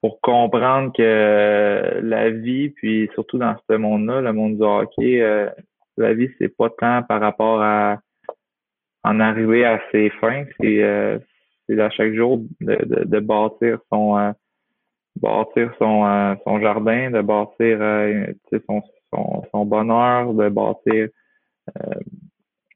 pour 0.00 0.18
comprendre 0.22 0.94
que 0.96 2.00
la 2.02 2.30
vie, 2.30 2.70
puis 2.70 3.10
surtout 3.12 3.36
dans 3.36 3.54
ce 3.68 3.76
monde-là, 3.76 4.22
le 4.22 4.32
monde 4.32 4.56
du 4.56 4.62
hockey, 4.62 5.20
euh, 5.20 5.50
la 5.98 6.14
vie, 6.14 6.30
c'est 6.38 6.56
pas 6.56 6.70
tant 6.70 7.02
par 7.02 7.20
rapport 7.20 7.60
à 7.60 7.98
en 9.04 9.20
arriver 9.20 9.66
à 9.66 9.78
ses 9.92 10.08
fins, 10.18 10.46
c'est 10.58 10.82
euh, 10.82 11.18
c'est 11.68 11.78
à 11.78 11.90
chaque 11.90 12.14
jour 12.14 12.38
de, 12.62 12.76
de, 12.76 13.04
de 13.04 13.20
bâtir 13.20 13.78
son 13.92 14.32
bâtir 15.20 15.70
son 15.78 16.36
son 16.44 16.60
jardin, 16.60 17.10
de 17.10 17.20
bâtir 17.20 17.78
son, 18.66 18.82
son, 19.12 19.42
son 19.52 19.66
bonheur, 19.66 20.32
de 20.32 20.48
bâtir 20.48 21.08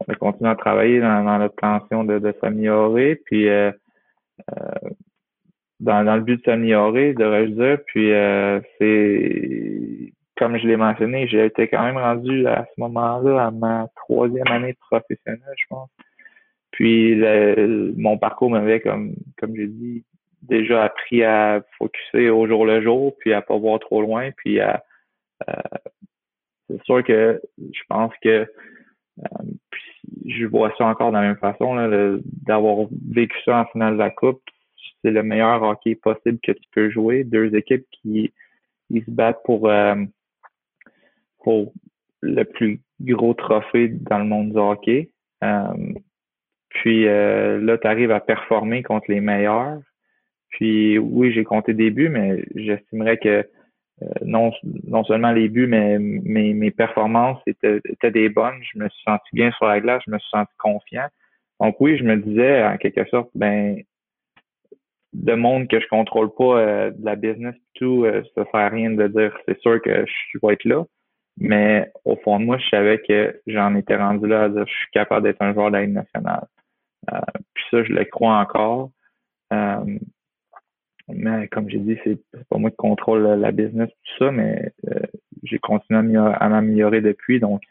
on 0.06 0.12
a 0.12 0.16
continué 0.16 0.50
à 0.50 0.56
travailler 0.56 1.00
dans, 1.00 1.25
dans 1.25 1.38
l'obtention 1.38 2.04
de, 2.04 2.34
s'améliorer, 2.40 3.16
puis 3.25 3.48
euh, 3.48 3.70
euh, 4.50 4.90
dans, 5.80 6.02
le 6.02 6.20
but 6.20 6.38
de 6.38 6.42
s'améliorer, 6.44 7.14
devrais-je 7.14 7.76
puis 7.86 8.12
euh, 8.12 8.60
c'est 8.78 10.12
comme 10.38 10.58
je 10.58 10.66
l'ai 10.66 10.76
mentionné, 10.76 11.26
j'ai 11.28 11.46
été 11.46 11.66
quand 11.66 11.82
même 11.82 11.96
rendu 11.96 12.46
à 12.46 12.66
ce 12.66 12.80
moment-là 12.80 13.46
à 13.46 13.50
ma 13.50 13.88
troisième 13.96 14.46
année 14.48 14.75
professionnelle, 14.75 15.40
je 15.56 15.64
pense. 15.70 15.88
Puis 16.72 17.16
mon 17.96 18.18
parcours 18.18 18.50
m'avait, 18.50 18.80
comme, 18.80 19.14
comme 19.38 19.56
j'ai 19.56 19.66
dit, 19.66 20.04
déjà 20.42 20.84
appris 20.84 21.25
à 21.25 21.62
focuser 21.78 22.28
au 22.28 22.46
jour 22.46 22.66
le 22.66 22.82
jour, 22.82 23.16
puis 23.18 23.32
à 23.32 23.40
pas 23.40 23.56
voir 23.56 23.80
trop 23.80 24.02
loin, 24.02 24.30
puis 24.36 24.60
à 24.60 24.84
c'est 26.68 26.82
sûr 26.84 27.04
que 27.04 27.40
je 27.58 27.80
pense 27.88 28.12
que 28.22 28.46
je 30.25 30.46
vois 30.46 30.73
ça 30.76 30.87
encore 30.87 31.11
de 31.11 31.16
la 31.16 31.23
même 31.23 31.37
façon, 31.37 31.75
d'avoir 32.46 32.87
vécu 33.11 33.37
ça 33.44 33.61
en 33.61 33.64
finale 33.66 33.94
de 33.94 33.99
la 33.99 34.11
Coupe. 34.11 34.42
C'est 35.02 35.11
le 35.11 35.23
meilleur 35.23 35.62
hockey 35.62 35.94
possible 35.94 36.38
que 36.42 36.52
tu 36.52 36.64
peux 36.73 36.90
jouer. 36.90 37.25
Deux 37.25 37.54
équipes 37.54 37.87
qui 37.90 38.32
ils 38.90 39.04
se 39.04 39.11
battent 39.11 39.42
pour, 39.44 39.68
euh, 39.68 39.94
le 42.23 42.42
plus 42.44 42.80
gros 43.00 43.35
trophée 43.35 43.88
dans 43.88 44.18
le 44.18 44.25
monde 44.25 44.50
du 44.52 44.58
hockey. 44.58 45.11
Euh, 45.44 45.92
puis 46.68 47.06
euh, 47.06 47.61
là, 47.61 47.78
tu 47.78 47.87
arrives 47.87 48.11
à 48.11 48.20
performer 48.20 48.82
contre 48.82 49.11
les 49.11 49.20
meilleurs. 49.20 49.78
Puis 50.50 50.99
oui, 50.99 51.32
j'ai 51.32 51.44
compté 51.44 51.75
des 51.75 51.90
buts, 51.90 52.08
mais 52.08 52.44
j'estimerais 52.54 53.18
que 53.18 53.28
euh, 53.28 53.42
non, 54.24 54.52
non 54.86 55.04
seulement 55.04 55.32
les 55.32 55.48
buts, 55.48 55.66
mais 55.66 55.98
mes, 55.98 56.52
mes 56.52 56.70
performances 56.70 57.40
étaient, 57.46 57.80
étaient, 57.88 58.10
des 58.10 58.28
bonnes. 58.28 58.60
Je 58.72 58.78
me 58.78 58.88
suis 58.88 59.02
senti 59.04 59.28
bien 59.32 59.50
sur 59.52 59.66
la 59.66 59.80
glace, 59.80 60.02
je 60.06 60.10
me 60.10 60.18
suis 60.18 60.30
senti 60.30 60.52
confiant. 60.58 61.06
Donc 61.60 61.76
oui, 61.80 61.96
je 61.96 62.04
me 62.04 62.16
disais 62.16 62.64
en 62.64 62.76
quelque 62.76 63.06
sorte, 63.08 63.30
ben 63.34 63.82
de 65.12 65.34
monde 65.34 65.68
que 65.68 65.80
je 65.80 65.88
contrôle 65.88 66.32
pas 66.34 66.58
euh, 66.58 66.90
de 66.90 67.04
la 67.04 67.16
business 67.16 67.54
tout, 67.74 68.04
euh, 68.04 68.22
ça 68.34 68.44
sert 68.44 68.60
à 68.60 68.68
rien 68.68 68.90
de 68.90 69.08
dire 69.08 69.36
c'est 69.46 69.58
sûr 69.60 69.80
que 69.80 70.04
je 70.06 70.38
vais 70.42 70.52
être 70.54 70.64
là. 70.64 70.84
Mais 71.38 71.90
au 72.04 72.16
fond 72.16 72.38
de 72.40 72.44
moi, 72.44 72.58
je 72.58 72.68
savais 72.68 72.98
que 73.06 73.40
j'en 73.46 73.74
étais 73.74 73.96
rendu 73.96 74.26
là 74.26 74.44
à 74.44 74.48
dire 74.48 74.66
je 74.66 74.72
suis 74.72 74.90
capable 74.92 75.26
d'être 75.26 75.42
un 75.42 75.52
joueur 75.54 75.70
de 75.70 75.76
la 75.76 75.86
nationale. 75.86 76.46
Euh, 77.12 77.20
puis 77.54 77.64
ça, 77.70 77.84
je 77.84 77.92
le 77.92 78.04
crois 78.04 78.38
encore. 78.38 78.90
Mais 81.08 81.46
comme 81.48 81.68
j'ai 81.68 81.78
dit, 81.78 81.98
c'est 82.04 82.18
pas 82.48 82.58
moi 82.58 82.70
qui 82.70 82.76
contrôle 82.76 83.22
la 83.22 83.52
business, 83.52 83.88
tout 83.88 84.25
ça, 84.25 84.30
mais 84.32 84.72
euh, 84.88 85.00
j'ai 85.44 85.58
continué 85.58 86.18
à 86.18 86.48
m'améliorer 86.48 87.00
depuis. 87.00 87.38
Donc, 87.38 87.62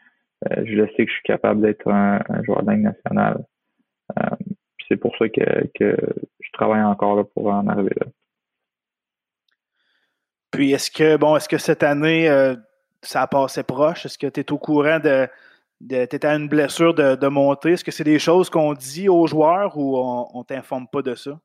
euh, 0.46 0.64
je 0.64 0.86
sais 0.96 1.04
que 1.04 1.10
je 1.10 1.16
suis 1.16 1.22
capable 1.24 1.60
d'être 1.60 1.86
un, 1.88 2.22
joueur 2.44 2.62
de 2.62 2.72
nationale. 2.72 3.44
Euh, 4.18 4.36
c'est 4.88 4.96
pour 4.96 5.14
ça 5.18 5.28
que, 5.28 5.42
je 5.78 6.50
travaille 6.52 6.82
encore 6.82 7.16
là 7.16 7.24
pour 7.24 7.48
en 7.48 7.66
arriver 7.66 7.94
là. 8.00 8.06
Puis 10.50 10.72
est-ce 10.72 10.90
que 10.90 11.16
bon, 11.16 11.36
est-ce 11.36 11.48
que 11.48 11.58
cette 11.58 11.82
année 11.82 12.28
ça 13.02 13.22
a 13.22 13.26
passé 13.26 13.62
proche? 13.62 14.06
Est-ce 14.06 14.16
que 14.16 14.28
tu 14.28 14.40
es 14.40 14.52
au 14.52 14.58
courant 14.58 15.00
de, 15.00 15.28
de 15.82 16.06
tu 16.06 16.26
à 16.26 16.34
une 16.34 16.48
blessure 16.48 16.94
de, 16.94 17.14
de? 17.14 17.68
Est-ce 17.68 17.84
que 17.84 17.90
c'est 17.90 18.04
des 18.04 18.18
choses 18.18 18.48
qu'on 18.48 18.72
dit 18.72 19.10
aux 19.10 19.26
joueurs 19.26 19.76
ou 19.76 19.98
on, 19.98 20.28
on 20.32 20.44
t'informe 20.44 20.86
pas 20.88 21.02
de 21.02 21.14
ça? 21.14 21.38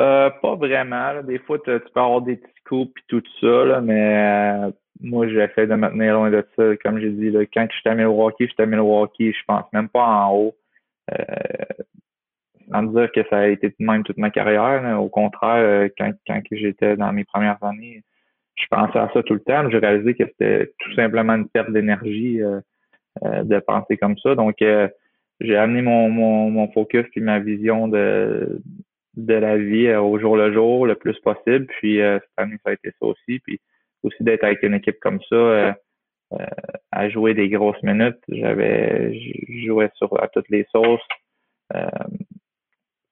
Euh, 0.00 0.30
pas 0.30 0.54
vraiment. 0.54 1.22
Des 1.22 1.38
fois, 1.40 1.58
tu 1.58 1.64
peux 1.64 2.00
avoir 2.00 2.22
des 2.22 2.36
petits 2.36 2.62
coups 2.66 2.90
et 2.96 3.04
tout 3.08 3.22
ça, 3.40 3.64
là, 3.66 3.80
mais 3.82 4.66
euh, 4.66 4.70
moi, 5.00 5.28
j'essaie 5.28 5.66
de 5.66 5.74
me 5.74 5.88
tenir 5.90 6.14
loin 6.14 6.30
de 6.30 6.44
ça. 6.56 6.76
Comme 6.82 6.98
j'ai 7.00 7.10
dit, 7.10 7.30
là, 7.30 7.40
quand 7.52 7.66
je 7.70 7.76
suis 7.76 7.88
à 7.88 7.94
Milwaukee, 7.94 8.46
je 8.46 8.52
suis 8.52 8.62
à 8.62 8.66
Milwaukee, 8.66 9.32
je 9.32 9.44
pense 9.46 9.64
même 9.72 9.88
pas 9.88 10.06
en 10.06 10.34
haut. 10.34 10.54
Euh, 11.12 11.24
sans 12.72 12.84
dire 12.84 13.10
que 13.12 13.20
ça 13.28 13.38
a 13.40 13.46
été 13.48 13.68
de 13.68 13.74
même 13.80 14.04
toute 14.04 14.16
ma 14.16 14.30
carrière. 14.30 15.00
Au 15.00 15.08
contraire, 15.08 15.56
euh, 15.56 15.88
quand, 15.98 16.12
quand 16.26 16.40
j'étais 16.50 16.96
dans 16.96 17.12
mes 17.12 17.24
premières 17.24 17.62
années, 17.62 18.02
je 18.56 18.64
pensais 18.70 18.98
à 18.98 19.10
ça 19.12 19.22
tout 19.22 19.34
le 19.34 19.40
temps. 19.40 19.68
J'ai 19.70 19.78
réalisé 19.78 20.14
que 20.14 20.24
c'était 20.24 20.72
tout 20.78 20.94
simplement 20.94 21.34
une 21.34 21.48
perte 21.48 21.72
d'énergie 21.72 22.40
euh, 22.42 22.60
de 23.22 23.58
penser 23.58 23.98
comme 23.98 24.16
ça. 24.18 24.34
Donc, 24.34 24.56
j'ai 25.40 25.56
amené 25.56 25.82
mon, 25.82 26.08
mon, 26.08 26.50
mon 26.50 26.70
focus 26.72 27.06
et 27.16 27.20
ma 27.20 27.40
vision 27.40 27.88
de, 27.88 28.62
de 29.14 29.34
la 29.34 29.56
vie 29.56 29.88
euh, 29.88 30.00
au 30.00 30.18
jour 30.18 30.36
le 30.36 30.52
jour 30.52 30.86
le 30.86 30.94
plus 30.94 31.18
possible. 31.20 31.66
Puis 31.78 32.00
euh, 32.00 32.18
cette 32.20 32.30
année, 32.36 32.56
ça 32.64 32.70
a 32.70 32.74
été 32.74 32.90
ça 32.90 33.06
aussi. 33.06 33.40
Puis 33.40 33.60
aussi 34.02 34.22
d'être 34.22 34.44
avec 34.44 34.62
une 34.62 34.74
équipe 34.74 34.98
comme 35.00 35.20
ça, 35.28 35.34
euh, 35.34 35.72
à 36.92 37.08
jouer 37.08 37.34
des 37.34 37.48
grosses 37.48 37.82
minutes. 37.82 38.20
J'avais 38.28 39.18
joué 39.64 39.90
sur 39.96 40.22
à 40.22 40.28
toutes 40.28 40.48
les 40.48 40.66
sauces. 40.72 41.00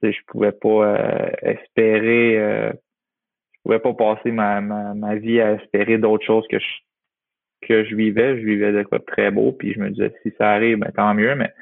je 0.02 0.21
pouvais 0.28 0.52
pas 0.52 0.97
espérer 1.43 2.73
je 3.52 3.61
pouvais 3.62 3.81
pas 3.81 3.93
passer 3.93 4.31
ma, 4.31 4.61
ma, 4.61 4.95
ma 4.95 5.17
vie 5.17 5.40
à 5.40 5.55
espérer 5.55 5.99
d'autres 5.99 6.25
choses 6.25 6.47
que 6.49 6.59
je 6.59 6.67
que 7.62 7.85
je 7.85 7.97
vivais. 7.97 8.40
Je 8.40 8.47
vivais 8.47 8.73
de 8.73 8.85
quoi 8.85 8.99
de 8.99 9.05
très 9.05 9.31
beau. 9.33 9.52
Puis 9.52 9.75
je 9.75 9.81
me 9.81 9.90
disais 9.90 10.14
si 10.23 10.33
ça 10.38 10.52
arrive, 10.52 10.78
ben, 10.78 10.93
tant 10.93 11.12
mieux, 11.12 11.35
mais 11.35 11.52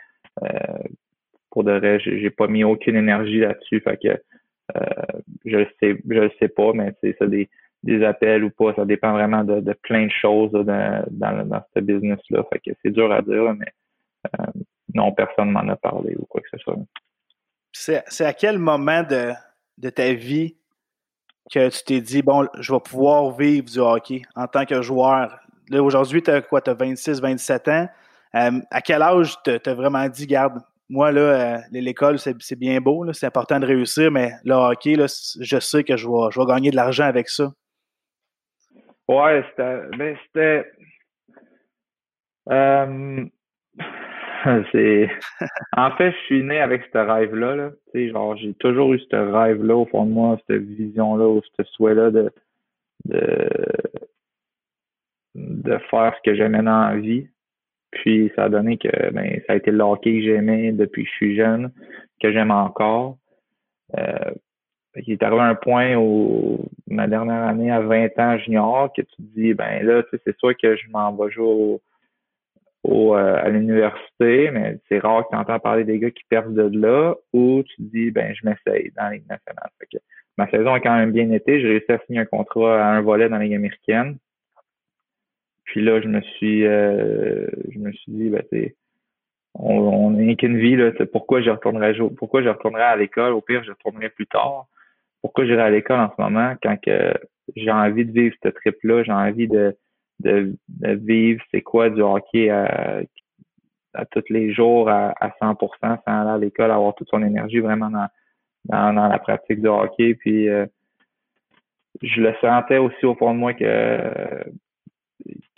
pour 1.57 1.65
de 1.65 1.73
vrai, 1.73 1.99
j'ai 2.01 2.29
pas 2.29 2.49
mis 2.49 2.65
aucune 2.65 2.97
énergie 2.97 3.39
là-dessus. 3.39 3.81
Fait 3.81 3.97
que 3.97 4.09
euh, 4.09 5.21
je 5.47 5.57
le 5.57 5.67
sais, 5.81 5.97
je 6.07 6.21
le 6.21 6.31
sais 6.39 6.49
pas, 6.49 6.75
mais 6.75 6.93
c'est 7.01 7.17
ça 7.19 7.27
des, 7.27 7.49
des 7.83 8.05
appels 8.05 8.45
ou 8.45 8.51
pas, 8.51 8.75
ça 8.75 8.85
dépend 8.85 9.13
vraiment 9.13 9.43
de, 9.43 9.61
de 9.61 9.73
plein 9.73 10.05
de 10.05 10.13
choses 10.13 10.53
dans, 10.53 11.03
dans, 11.09 11.65
ce 11.75 11.81
business-là. 11.81 12.45
Fait 12.53 12.59
que 12.59 12.77
c'est 12.83 12.91
dur 12.91 13.11
à 13.11 13.23
dire, 13.23 13.55
mais 13.55 13.73
euh, 14.39 14.45
non, 14.93 15.13
personne 15.13 15.51
m'en 15.51 15.67
a 15.67 15.77
parlé 15.77 16.15
ou 16.19 16.27
quoi 16.27 16.43
que 16.43 16.49
ce 16.51 16.59
soit. 16.59 16.77
C'est 17.73 18.27
à 18.27 18.35
quel 18.35 18.59
moment 18.59 19.03
de, 19.03 19.33
de 19.79 19.89
ta 19.89 20.13
vie 20.13 20.59
que 21.51 21.71
tu 21.71 21.85
t'es 21.85 22.03
dit, 22.03 22.21
bon, 22.21 22.47
je 22.59 22.71
vais 22.71 22.81
pouvoir 22.81 23.31
vivre 23.31 23.65
du 23.65 23.79
hockey 23.79 24.21
en 24.35 24.47
tant 24.47 24.67
que 24.67 24.83
joueur? 24.83 25.41
Là, 25.71 25.83
aujourd'hui, 25.83 26.23
tu 26.23 26.31
as 26.31 26.43
quoi? 26.43 26.61
Tu 26.61 26.69
as 26.69 26.75
26, 26.75 27.19
27 27.23 27.69
ans. 27.69 27.89
Euh, 28.35 28.61
à 28.71 28.83
quel 28.83 29.01
âge 29.01 29.37
tu 29.43 29.53
as 29.53 29.75
vraiment 29.75 30.07
dit, 30.11 30.27
garde, 30.27 30.61
moi, 30.89 31.11
là, 31.11 31.21
euh, 31.21 31.59
l'école, 31.73 32.19
c'est 32.19 32.59
bien 32.59 32.81
beau, 32.81 33.13
c'est 33.13 33.27
important 33.27 33.59
de 33.59 33.67
réussir, 33.67 34.11
mais 34.11 34.31
le 34.45 34.55
hockey, 34.55 34.95
là, 34.95 35.07
je 35.41 35.59
sais 35.59 35.83
que 35.83 35.97
je 35.97 36.07
vais, 36.07 36.47
gagner 36.47 36.71
de 36.71 36.77
l'argent 36.77 37.05
avec 37.05 37.29
ça. 37.29 37.53
Ouais, 39.09 39.45
c'était. 39.51 39.81
Ben, 39.99 40.17
c'était. 40.27 40.73
Euh, 42.51 43.25
en 45.77 45.91
fait, 45.97 46.13
je 46.13 46.25
suis 46.27 46.43
né 46.45 46.61
avec 46.61 46.85
ce 46.93 46.99
rêve-là. 46.99 47.57
Là. 47.57 47.71
genre, 47.95 48.37
j'ai 48.37 48.55
toujours 48.55 48.95
eu 48.95 49.01
ce 49.01 49.17
rêve-là 49.17 49.77
au 49.77 49.87
fond 49.87 50.07
de 50.07 50.13
moi, 50.13 50.39
cette 50.47 50.63
vision-là, 50.63 51.27
ou 51.27 51.43
ce 51.57 51.65
souhait-là 51.65 52.11
de, 52.11 52.33
de, 53.07 53.49
de 55.35 55.79
faire 55.91 56.15
ce 56.17 56.31
que 56.31 56.37
j'aimais 56.37 56.63
dans 56.63 56.89
la 56.89 56.97
vie. 56.97 57.29
Puis 57.97 58.33
ça 58.37 58.45
a 58.45 58.49
donné 58.49 58.77
que 58.79 59.11
ben, 59.13 59.41
ça 59.47 59.55
a 59.55 59.57
été 59.57 59.71
le 59.71 59.83
hockey 59.83 60.19
que 60.19 60.23
j'aimais 60.23 60.73
depuis 60.73 61.05
que 61.05 61.11
je 61.11 61.15
suis 61.15 61.37
jeune, 61.37 61.73
que 62.21 62.33
j'aime 62.33 62.51
encore. 62.51 63.19
Euh, 63.97 64.33
il 64.97 65.13
est 65.13 65.23
arrivé 65.23 65.43
un 65.43 65.55
point 65.55 65.95
où 65.97 66.67
ma 66.87 67.07
dernière 67.07 67.43
année 67.45 67.71
à 67.71 67.81
20 67.81 68.19
ans 68.19 68.39
junior 68.39 68.91
que 68.97 69.03
tu 69.03 69.17
te 69.17 69.23
dis 69.23 69.55
ben 69.55 69.85
là, 69.85 70.03
tu 70.05 70.11
sais, 70.11 70.23
c'est 70.25 70.37
sûr 70.39 70.57
que 70.57 70.77
je 70.77 70.89
m'en 70.91 71.13
vais 71.15 71.31
jouer 71.31 71.47
au, 71.47 71.81
au, 72.87 73.15
à 73.15 73.49
l'université, 73.49 74.51
mais 74.51 74.79
c'est 74.89 74.99
rare 74.99 75.25
que 75.25 75.31
tu 75.31 75.37
entends 75.37 75.59
parler 75.59 75.85
des 75.85 75.99
gars 75.99 76.11
qui 76.11 76.25
perdent 76.29 76.55
de 76.55 76.79
là, 76.79 77.15
ou 77.33 77.63
tu 77.65 77.77
te 77.77 77.83
dis, 77.83 78.11
ben, 78.11 78.35
je 78.35 78.47
m'essaye 78.47 78.93
dans 78.97 79.05
la 79.05 79.13
Ligue 79.13 79.29
nationale. 79.29 79.71
ma 80.39 80.51
saison 80.51 80.73
a 80.73 80.81
quand 80.81 80.97
même 80.97 81.13
bien 81.13 81.31
été. 81.31 81.61
J'ai 81.61 81.69
réussi 81.69 81.93
à 81.93 81.99
signer 82.07 82.21
un 82.21 82.27
contrat 82.27 82.83
à 82.83 82.97
un 82.97 83.01
volet 83.01 83.29
dans 83.29 83.39
la 83.39 83.45
Ligue 83.45 83.55
américaine. 83.55 84.19
Puis 85.67 85.83
là, 85.83 86.01
je 86.01 86.09
me 86.09 86.21
suis, 86.21 86.63
je 86.63 87.79
me 87.79 87.93
suis 87.93 88.13
dit, 88.13 88.31
ben, 88.31 88.43
on 89.59 90.11
n'est 90.11 90.37
qu'une 90.37 90.59
vie, 90.59 90.77
là, 90.77 90.91
pourquoi 91.13 91.43
je 91.43 91.51
retournerais 91.51 91.95
pourquoi 92.17 92.43
je 92.43 92.49
retournerais 92.49 92.83
à 92.83 92.97
l'école, 92.97 93.33
au 93.33 93.41
pire, 93.41 93.65
je 93.65 93.71
retournerai 93.71 94.11
plus 94.11 94.27
tard. 94.27 94.67
Pourquoi 95.23 95.47
j'irai 95.47 95.63
à 95.63 95.71
l'école 95.71 96.01
en 96.01 96.13
ce 96.17 96.21
moment 96.21 96.55
quand 96.63 96.77
que 96.81 97.15
j'ai 97.55 97.71
envie 97.71 98.05
de 98.05 98.13
vivre 98.13 98.37
cette 98.43 98.55
trip-là, 98.57 99.03
j'ai 99.03 99.13
envie 99.13 99.49
de, 99.49 99.77
de, 100.21 100.55
vivre 100.83 101.43
c'est 101.51 101.63
quoi 101.63 101.91
du 101.91 102.03
hockey 102.03 102.51
à, 102.51 103.03
à 103.95 104.05
tous 104.07 104.25
les 104.29 104.53
jours 104.53 104.89
à, 104.89 105.15
à 105.21 105.31
100% 105.41 105.59
sans 105.81 105.99
aller 106.07 106.31
à 106.31 106.39
l'école, 106.39 106.71
avoir 106.71 106.95
toute 106.95 107.09
son 107.09 107.23
énergie 107.23 107.61
vraiment 107.61 107.91
dans, 107.91 108.09
dans, 108.65 109.09
la 109.09 109.19
pratique 109.19 109.61
du 109.61 109.69
hockey. 109.69 110.15
Puis 110.15 110.49
euh, 110.49 110.67
je 112.03 112.21
le 112.21 112.35
sentais 112.41 112.79
aussi 112.79 113.07
au 113.07 113.15
fond 113.15 113.33
de 113.33 113.39
moi 113.39 113.55
que 113.55 113.65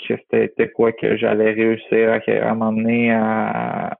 que 0.07 0.15
c'était 0.31 0.71
quoi 0.71 0.93
que 0.93 1.17
j'allais 1.17 1.53
réussir 1.53 2.21
à, 2.27 2.55
m'emmener 2.55 3.13
à, 3.13 3.99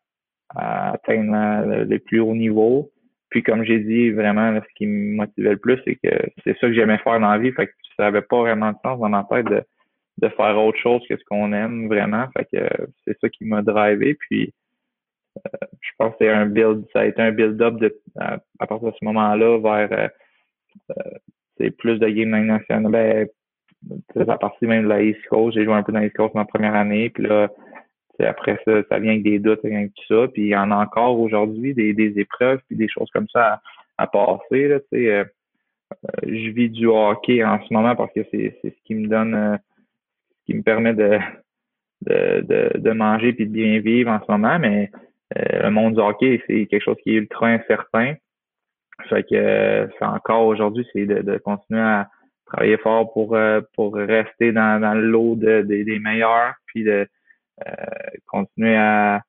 atteindre 0.55 1.85
les 1.85 1.99
plus 1.99 2.21
hauts 2.21 2.35
niveaux. 2.35 2.91
Puis 3.31 3.43
comme 3.43 3.65
j'ai 3.65 3.81
dit, 3.81 4.11
vraiment, 4.11 4.59
ce 4.59 4.75
qui 4.75 4.87
me 4.87 5.17
motivait 5.17 5.51
le 5.51 5.59
plus, 5.59 5.79
c'est 5.85 5.97
que 5.97 6.09
c'est 6.45 6.57
ça 6.59 6.69
que 6.69 6.73
j'aimais 6.73 6.99
faire 6.99 7.21
dans 7.21 7.31
la 7.31 7.39
vie. 7.39 7.53
Fait 7.53 7.67
que 7.67 7.73
ça 7.97 8.05
n'avait 8.05 8.23
pas 8.23 8.41
vraiment 8.41 8.73
de 8.73 8.79
sens 8.83 8.99
dans 8.99 9.09
ma 9.09 9.27
tête 9.31 9.47
de, 9.47 10.29
faire 10.31 10.59
autre 10.59 10.79
chose 10.79 11.03
que 11.09 11.17
ce 11.17 11.25
qu'on 11.25 11.53
aime 11.53 11.89
vraiment. 11.89 12.27
Fait 12.37 12.47
que 12.53 12.69
c'est 13.05 13.19
ça 13.21 13.29
qui 13.29 13.45
m'a 13.45 13.63
drivé. 13.63 14.15
Puis 14.15 14.55
euh, 15.37 15.67
je 15.81 15.91
pense 15.99 16.13
que 16.13 16.17
c'est 16.21 16.31
un 16.31 16.47
build, 16.47 16.87
ça 16.93 17.01
a 17.01 17.05
été 17.07 17.21
un 17.21 17.33
build-up 17.33 17.75
à, 18.17 18.39
partir 18.67 18.91
de 18.91 18.97
ce 18.99 19.05
moment-là 19.05 19.59
vers 19.59 19.93
euh, 19.93 20.09
euh, 21.61 21.71
plus 21.79 21.99
de 21.99 22.09
game 22.09 22.31
national. 22.31 22.91
Ben, 22.91 23.29
à 24.17 24.39
partir 24.39 24.69
même 24.69 24.85
de 24.85 24.89
la 24.89 25.03
East 25.03 25.21
Coast, 25.29 25.57
j'ai 25.57 25.65
joué 25.65 25.75
un 25.75 25.83
peu 25.83 25.93
dans 25.93 26.01
l'East 26.01 26.17
Coast 26.17 26.35
ma 26.35 26.45
première 26.45 26.75
année, 26.75 27.11
puis 27.11 27.25
là, 27.25 27.49
après 28.27 28.59
ça, 28.65 28.83
ça 28.89 28.99
vient 28.99 29.13
avec 29.13 29.23
des 29.23 29.39
doutes, 29.39 29.65
avec 29.65 29.93
tout 29.95 30.15
ça, 30.15 30.29
puis 30.29 30.43
il 30.43 30.49
y 30.49 30.57
en 30.57 30.71
a 30.71 30.77
encore 30.77 31.19
aujourd'hui 31.21 31.75
des, 31.75 31.95
des 31.95 32.19
épreuves, 32.19 32.61
puis 32.67 32.77
des 32.77 32.89
choses 32.89 33.11
comme 33.13 33.29
ça 33.33 33.61
à, 33.97 34.07
passer, 34.07 34.69
là. 34.69 34.79
Euh, 34.95 35.25
euh, 36.05 36.09
je 36.23 36.51
vis 36.51 36.69
du 36.69 36.87
hockey 36.87 37.43
en 37.43 37.59
ce 37.67 37.73
moment 37.73 37.97
parce 37.97 38.13
que 38.13 38.21
c'est 38.31 38.55
ce 38.63 38.83
qui 38.85 38.95
me 38.95 39.09
donne, 39.09 39.35
euh, 39.35 39.57
ce 40.41 40.45
qui 40.45 40.55
me 40.55 40.63
permet 40.63 40.93
de, 40.93 41.19
de, 42.03 42.79
de, 42.79 42.91
manger 42.91 43.33
puis 43.33 43.47
de 43.47 43.53
bien 43.53 43.81
vivre 43.81 44.11
en 44.11 44.21
ce 44.21 44.31
moment, 44.31 44.59
mais 44.59 44.91
le 45.35 45.71
monde 45.71 45.95
du 45.95 46.01
hockey, 46.01 46.43
c'est 46.47 46.67
quelque 46.67 46.85
chose 46.85 46.97
qui 47.03 47.11
est 47.11 47.15
ultra 47.19 47.47
incertain. 47.49 48.15
Fait 49.09 49.23
que 49.23 49.89
c'est 49.99 50.05
encore 50.05 50.47
aujourd'hui, 50.47 50.87
c'est 50.93 51.07
de 51.07 51.39
continuer 51.39 51.81
à, 51.81 52.09
travailler 52.49 52.79
fort 52.79 53.13
pour, 53.13 53.35
euh, 53.35 53.61
pour 53.75 53.95
rester 53.95 54.53
dans, 54.53 54.81
le 54.95 55.07
lot 55.07 55.37
de, 55.37 55.63
des 55.63 55.99
meilleurs, 55.99 56.55
puis 56.67 56.85
de 56.85 57.07
euh, 57.67 57.73
continuer 58.27 58.77
à, 58.77 59.23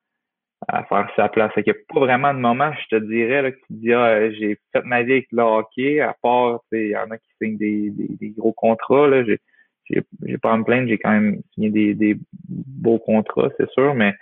à 0.68 0.84
faire 0.84 1.10
sa 1.16 1.28
place. 1.28 1.52
Il 1.56 1.64
n'y 1.66 1.72
a 1.72 1.74
pas 1.88 2.00
vraiment 2.00 2.34
de 2.34 2.38
moment, 2.38 2.70
je 2.72 2.96
te 2.96 3.04
dirais, 3.04 3.42
là, 3.42 3.50
que 3.52 3.56
tu 3.56 3.72
dis 3.72 3.92
ah, 3.92 4.30
j'ai 4.30 4.58
fait 4.72 4.84
ma 4.84 5.02
vie 5.02 5.12
avec 5.12 5.28
le 5.32 5.42
hockey, 5.42 6.00
à 6.00 6.14
part, 6.22 6.60
il 6.72 6.88
y 6.88 6.96
en 6.96 7.10
a 7.10 7.18
qui 7.18 7.28
signent 7.40 7.56
des, 7.56 7.90
des, 7.90 8.30
gros 8.30 8.52
contrats. 8.52 9.08
Là, 9.08 9.24
j'ai, 9.24 9.40
j'ai, 9.88 10.38
pas 10.38 10.52
à 10.52 10.56
me 10.56 10.64
plaindre, 10.64 10.88
j'ai 10.88 10.98
quand 10.98 11.10
même 11.10 11.40
signé 11.54 11.70
des, 11.70 11.94
des 11.94 12.16
beaux 12.48 12.98
contrats, 12.98 13.48
c'est 13.56 13.70
sûr, 13.70 13.94
mais 13.94 14.14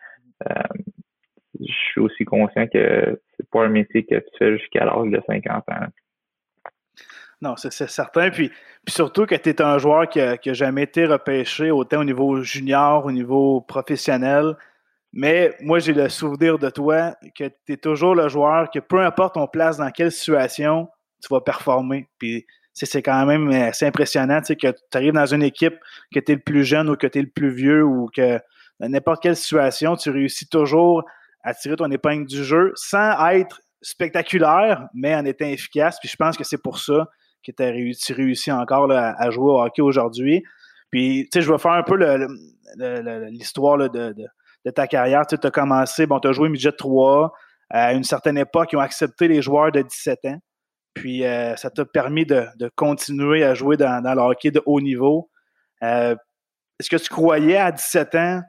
euh, 0.48 0.62
je 1.60 1.72
suis 1.72 2.00
aussi 2.00 2.24
conscient 2.24 2.66
que 2.68 3.20
c'est 3.36 3.50
pas 3.50 3.64
un 3.64 3.68
métier 3.68 4.04
que 4.04 4.14
tu 4.14 4.30
fais 4.38 4.56
jusqu'à 4.58 4.84
l'âge 4.84 5.10
de 5.10 5.20
50 5.26 5.68
ans. 5.68 5.86
Non, 7.40 7.54
c'est 7.56 7.70
certain. 7.70 8.30
Puis, 8.30 8.50
surtout 8.88 9.24
que 9.24 9.34
tu 9.36 9.50
es 9.50 9.62
un 9.62 9.78
joueur 9.78 10.08
qui 10.08 10.18
n'a 10.18 10.36
jamais 10.54 10.82
été 10.82 11.06
repêché, 11.06 11.70
autant 11.70 12.00
au 12.00 12.04
niveau 12.04 12.42
junior, 12.42 13.04
au 13.04 13.12
niveau 13.12 13.60
professionnel. 13.60 14.56
Mais 15.12 15.54
moi, 15.60 15.78
j'ai 15.78 15.92
le 15.92 16.08
souvenir 16.08 16.58
de 16.58 16.68
toi 16.68 17.16
que 17.36 17.44
tu 17.64 17.72
es 17.72 17.76
toujours 17.76 18.14
le 18.14 18.28
joueur 18.28 18.70
que 18.70 18.80
peu 18.80 19.00
importe 19.00 19.34
ton 19.34 19.46
place 19.46 19.76
dans 19.78 19.90
quelle 19.90 20.12
situation, 20.12 20.88
tu 21.22 21.28
vas 21.32 21.40
performer. 21.40 22.08
Puis 22.18 22.44
c'est 22.72 23.02
quand 23.02 23.24
même 23.24 23.50
assez 23.50 23.86
impressionnant 23.86 24.40
que 24.40 24.54
tu 24.54 24.68
arrives 24.94 25.14
dans 25.14 25.26
une 25.26 25.42
équipe 25.42 25.74
que 26.12 26.20
tu 26.20 26.32
es 26.32 26.34
le 26.34 26.40
plus 26.40 26.64
jeune 26.64 26.90
ou 26.90 26.96
que 26.96 27.06
tu 27.06 27.18
es 27.18 27.22
le 27.22 27.30
plus 27.30 27.50
vieux 27.50 27.84
ou 27.84 28.08
que 28.14 28.38
dans 28.80 28.88
n'importe 28.88 29.22
quelle 29.22 29.36
situation, 29.36 29.96
tu 29.96 30.10
réussis 30.10 30.48
toujours 30.48 31.04
à 31.42 31.54
tirer 31.54 31.76
ton 31.76 31.90
épingle 31.90 32.26
du 32.26 32.44
jeu 32.44 32.72
sans 32.76 33.28
être 33.30 33.60
spectaculaire, 33.80 34.88
mais 34.94 35.14
en 35.14 35.24
étant 35.24 35.46
efficace. 35.46 35.98
Puis 35.98 36.08
je 36.08 36.16
pense 36.16 36.36
que 36.36 36.44
c'est 36.44 36.62
pour 36.62 36.78
ça 36.78 37.08
que 37.44 37.52
tu 37.52 37.62
as 37.62 38.14
réussi, 38.14 38.52
encore 38.52 38.90
à 38.92 39.30
jouer 39.30 39.50
au 39.52 39.60
hockey 39.60 39.82
aujourd'hui. 39.82 40.44
Puis, 40.90 41.28
tu 41.30 41.38
sais, 41.38 41.42
je 41.42 41.52
vais 41.52 41.58
faire 41.58 41.72
un 41.72 41.82
peu 41.82 41.96
l'histoire 43.30 43.78
de, 43.78 44.14
ta 44.74 44.86
carrière. 44.86 45.26
Tu 45.26 45.36
as 45.42 45.50
commencé, 45.50 46.06
bon, 46.06 46.18
tu 46.20 46.28
as 46.28 46.32
joué 46.32 46.48
midget 46.48 46.72
3. 46.72 47.32
À 47.70 47.92
une 47.92 48.04
certaine 48.04 48.38
époque, 48.38 48.70
ils 48.72 48.76
ont 48.76 48.80
accepté 48.80 49.28
les 49.28 49.42
joueurs 49.42 49.70
de 49.70 49.82
17 49.82 50.24
ans. 50.26 50.38
Puis, 50.94 51.24
euh, 51.24 51.54
ça 51.56 51.70
t'a 51.70 51.84
permis 51.84 52.24
de, 52.24 52.48
continuer 52.74 53.44
à 53.44 53.54
jouer 53.54 53.76
dans, 53.76 54.02
le 54.02 54.20
hockey 54.20 54.50
de 54.50 54.62
haut 54.64 54.80
niveau. 54.80 55.30
Euh, 55.82 56.16
est-ce 56.80 56.90
que 56.90 56.96
tu 56.96 57.08
croyais 57.08 57.56
à 57.56 57.70
17 57.70 58.14
ans 58.14 58.42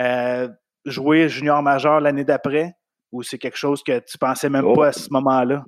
euh, 0.00 0.48
jouer 0.84 1.28
junior 1.28 1.62
majeur 1.62 2.00
l'année 2.00 2.24
d'après? 2.24 2.74
Ou 3.12 3.22
c'est 3.22 3.38
quelque 3.38 3.56
chose 3.56 3.82
que 3.84 4.00
tu 4.00 4.18
pensais 4.18 4.50
même 4.50 4.74
pas 4.74 4.88
à 4.88 4.92
ce 4.92 5.08
moment-là? 5.10 5.64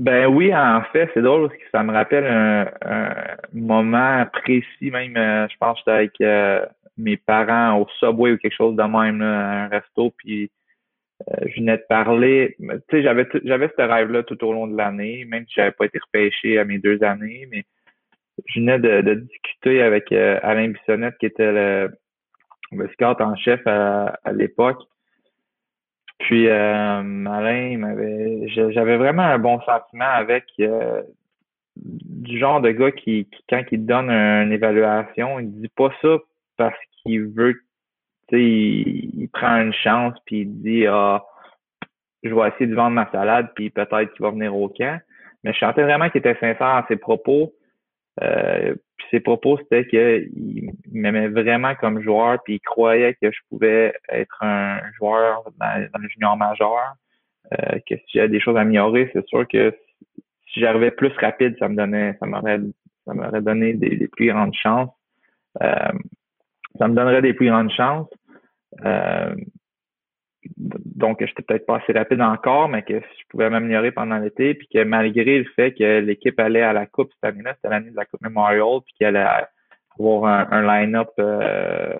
Ben 0.00 0.28
oui, 0.28 0.54
en 0.54 0.82
fait, 0.92 1.10
c'est 1.12 1.20
drôle 1.20 1.48
parce 1.50 1.60
que 1.60 1.70
ça 1.72 1.82
me 1.82 1.92
rappelle 1.92 2.24
un, 2.26 3.36
moment 3.52 4.24
précis, 4.32 4.90
même, 4.90 5.14
euh, 5.18 5.46
je 5.46 5.56
pense 5.58 5.74
que 5.74 5.80
j'étais 5.80 5.90
avec 5.90 6.20
euh, 6.22 6.64
mes 6.96 7.18
parents 7.18 7.78
au 7.78 7.86
Subway 7.98 8.32
ou 8.32 8.38
quelque 8.38 8.56
chose 8.56 8.76
de 8.76 8.82
même, 8.82 9.20
un 9.20 9.68
resto, 9.68 10.10
puis 10.16 10.50
euh, 11.28 11.34
je 11.48 11.60
venais 11.60 11.76
de 11.76 11.84
parler. 11.86 12.56
Tu 12.58 12.66
sais, 12.90 13.02
j'avais 13.02 13.28
j'avais 13.44 13.70
ce 13.76 13.82
rêve-là 13.82 14.22
tout 14.22 14.42
au 14.42 14.54
long 14.54 14.66
de 14.66 14.74
l'année, 14.74 15.26
même 15.26 15.44
si 15.46 15.52
j'avais 15.56 15.72
pas 15.72 15.84
été 15.84 15.98
repêché 15.98 16.58
à 16.58 16.64
mes 16.64 16.78
deux 16.78 17.02
années, 17.04 17.46
mais 17.50 17.64
je 18.46 18.60
venais 18.60 18.78
de, 18.78 19.14
discuter 19.14 19.82
avec 19.82 20.12
Alain 20.12 20.68
Bissonnette, 20.68 21.18
qui 21.18 21.26
était 21.26 21.52
le, 21.52 21.90
le 22.72 22.88
scout 22.88 23.20
en 23.20 23.36
chef 23.36 23.60
à 23.66 24.32
l'époque. 24.32 24.80
Puis 26.20 26.48
euh, 26.48 27.26
Alain 27.26 27.78
m'avait 27.78 28.46
j'avais 28.48 28.96
vraiment 28.96 29.22
un 29.22 29.38
bon 29.38 29.60
sentiment 29.62 30.04
avec 30.04 30.44
euh, 30.60 31.02
du 31.76 32.38
genre 32.38 32.60
de 32.60 32.70
gars 32.70 32.92
qui, 32.92 33.26
quand 33.48 33.62
il 33.72 33.86
donne 33.86 34.10
une 34.10 34.52
évaluation, 34.52 35.40
il 35.40 35.50
dit 35.50 35.68
pas 35.68 35.90
ça 36.02 36.18
parce 36.56 36.78
qu'il 37.02 37.26
veut 37.28 37.54
tu 38.28 38.36
sais 38.36 38.42
il, 38.42 39.28
prend 39.32 39.62
une 39.62 39.72
chance 39.72 40.14
puis 40.26 40.42
il 40.42 40.62
dit 40.62 40.86
ah 40.86 41.24
je 42.22 42.34
vais 42.34 42.48
essayer 42.48 42.66
de 42.66 42.74
vendre 42.74 42.90
ma 42.90 43.10
salade 43.10 43.48
puis 43.54 43.70
peut-être 43.70 44.12
qu'il 44.12 44.22
va 44.22 44.30
venir 44.30 44.54
au 44.54 44.68
camp. 44.68 45.00
Mais 45.42 45.54
je 45.54 45.58
sentais 45.58 45.82
vraiment 45.82 46.10
qu'il 46.10 46.18
était 46.18 46.34
sincère 46.34 46.82
dans 46.82 46.86
ses 46.86 46.96
propos. 46.96 47.54
Euh, 48.22 48.74
puis 49.00 49.08
ses 49.10 49.20
propos, 49.20 49.56
c'était 49.56 49.86
qu'il 49.86 50.72
m'aimait 50.92 51.28
vraiment 51.28 51.74
comme 51.74 52.02
joueur, 52.02 52.42
puis 52.44 52.56
il 52.56 52.60
croyait 52.60 53.14
que 53.14 53.30
je 53.30 53.38
pouvais 53.48 53.94
être 54.10 54.42
un 54.42 54.78
joueur 54.98 55.42
dans, 55.58 55.88
le 55.98 56.08
junior 56.08 56.36
majeur. 56.36 56.94
Euh, 57.52 57.78
que 57.88 57.96
si 57.96 58.04
j'avais 58.14 58.28
des 58.28 58.40
choses 58.40 58.56
à 58.58 58.60
améliorer, 58.60 59.10
c'est 59.14 59.26
sûr 59.26 59.48
que 59.48 59.74
si 60.52 60.60
j'arrivais 60.60 60.90
plus 60.90 61.12
rapide, 61.16 61.56
ça 61.58 61.68
me 61.68 61.76
donnait, 61.76 62.14
ça 62.20 62.26
m'aurait, 62.26 62.60
ça 63.06 63.14
m'aurait 63.14 63.40
donné 63.40 63.72
des, 63.72 64.06
plus 64.08 64.28
grandes 64.28 64.54
chances. 64.54 64.90
Euh, 65.62 65.92
ça 66.78 66.86
me 66.86 66.94
donnerait 66.94 67.22
des 67.22 67.32
plus 67.32 67.48
grandes 67.48 67.72
chances. 67.72 68.08
Euh, 68.84 69.34
donc 70.56 71.24
j'étais 71.24 71.42
peut-être 71.42 71.66
pas 71.66 71.78
assez 71.78 71.92
rapide 71.92 72.20
encore, 72.20 72.68
mais 72.68 72.82
que 72.82 72.98
je 72.98 73.24
pouvais 73.28 73.50
m'améliorer 73.50 73.92
pendant 73.92 74.18
l'été, 74.18 74.54
puis 74.54 74.68
que 74.68 74.82
malgré 74.84 75.38
le 75.38 75.44
fait 75.56 75.72
que 75.72 76.00
l'équipe 76.00 76.38
allait 76.40 76.62
à 76.62 76.72
la 76.72 76.86
Coupe 76.86 77.10
cette 77.14 77.32
année-là, 77.32 77.54
c'était 77.54 77.68
l'année 77.68 77.90
de 77.90 77.96
la 77.96 78.06
Coupe 78.06 78.22
Memorial, 78.22 78.80
puis 78.84 78.94
qu'elle 78.98 79.16
allait 79.16 79.46
avoir 79.98 80.52
un, 80.52 80.62
line-up 80.62 81.10
euh, 81.18 81.94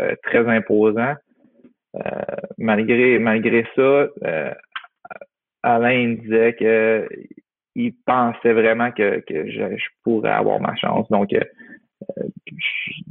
euh, 0.00 0.14
très 0.22 0.46
imposant. 0.48 1.14
Euh, 1.94 2.00
malgré 2.58 3.18
malgré 3.18 3.66
ça, 3.76 4.08
Alain 5.62 6.14
disait 6.14 6.54
que 6.54 7.08
il 7.74 7.94
pensait 8.04 8.52
vraiment 8.52 8.90
que, 8.92 9.22
je, 9.28 9.86
pourrais 10.02 10.30
avoir 10.30 10.60
ma 10.60 10.74
chance. 10.76 11.08
Donc 11.10 11.30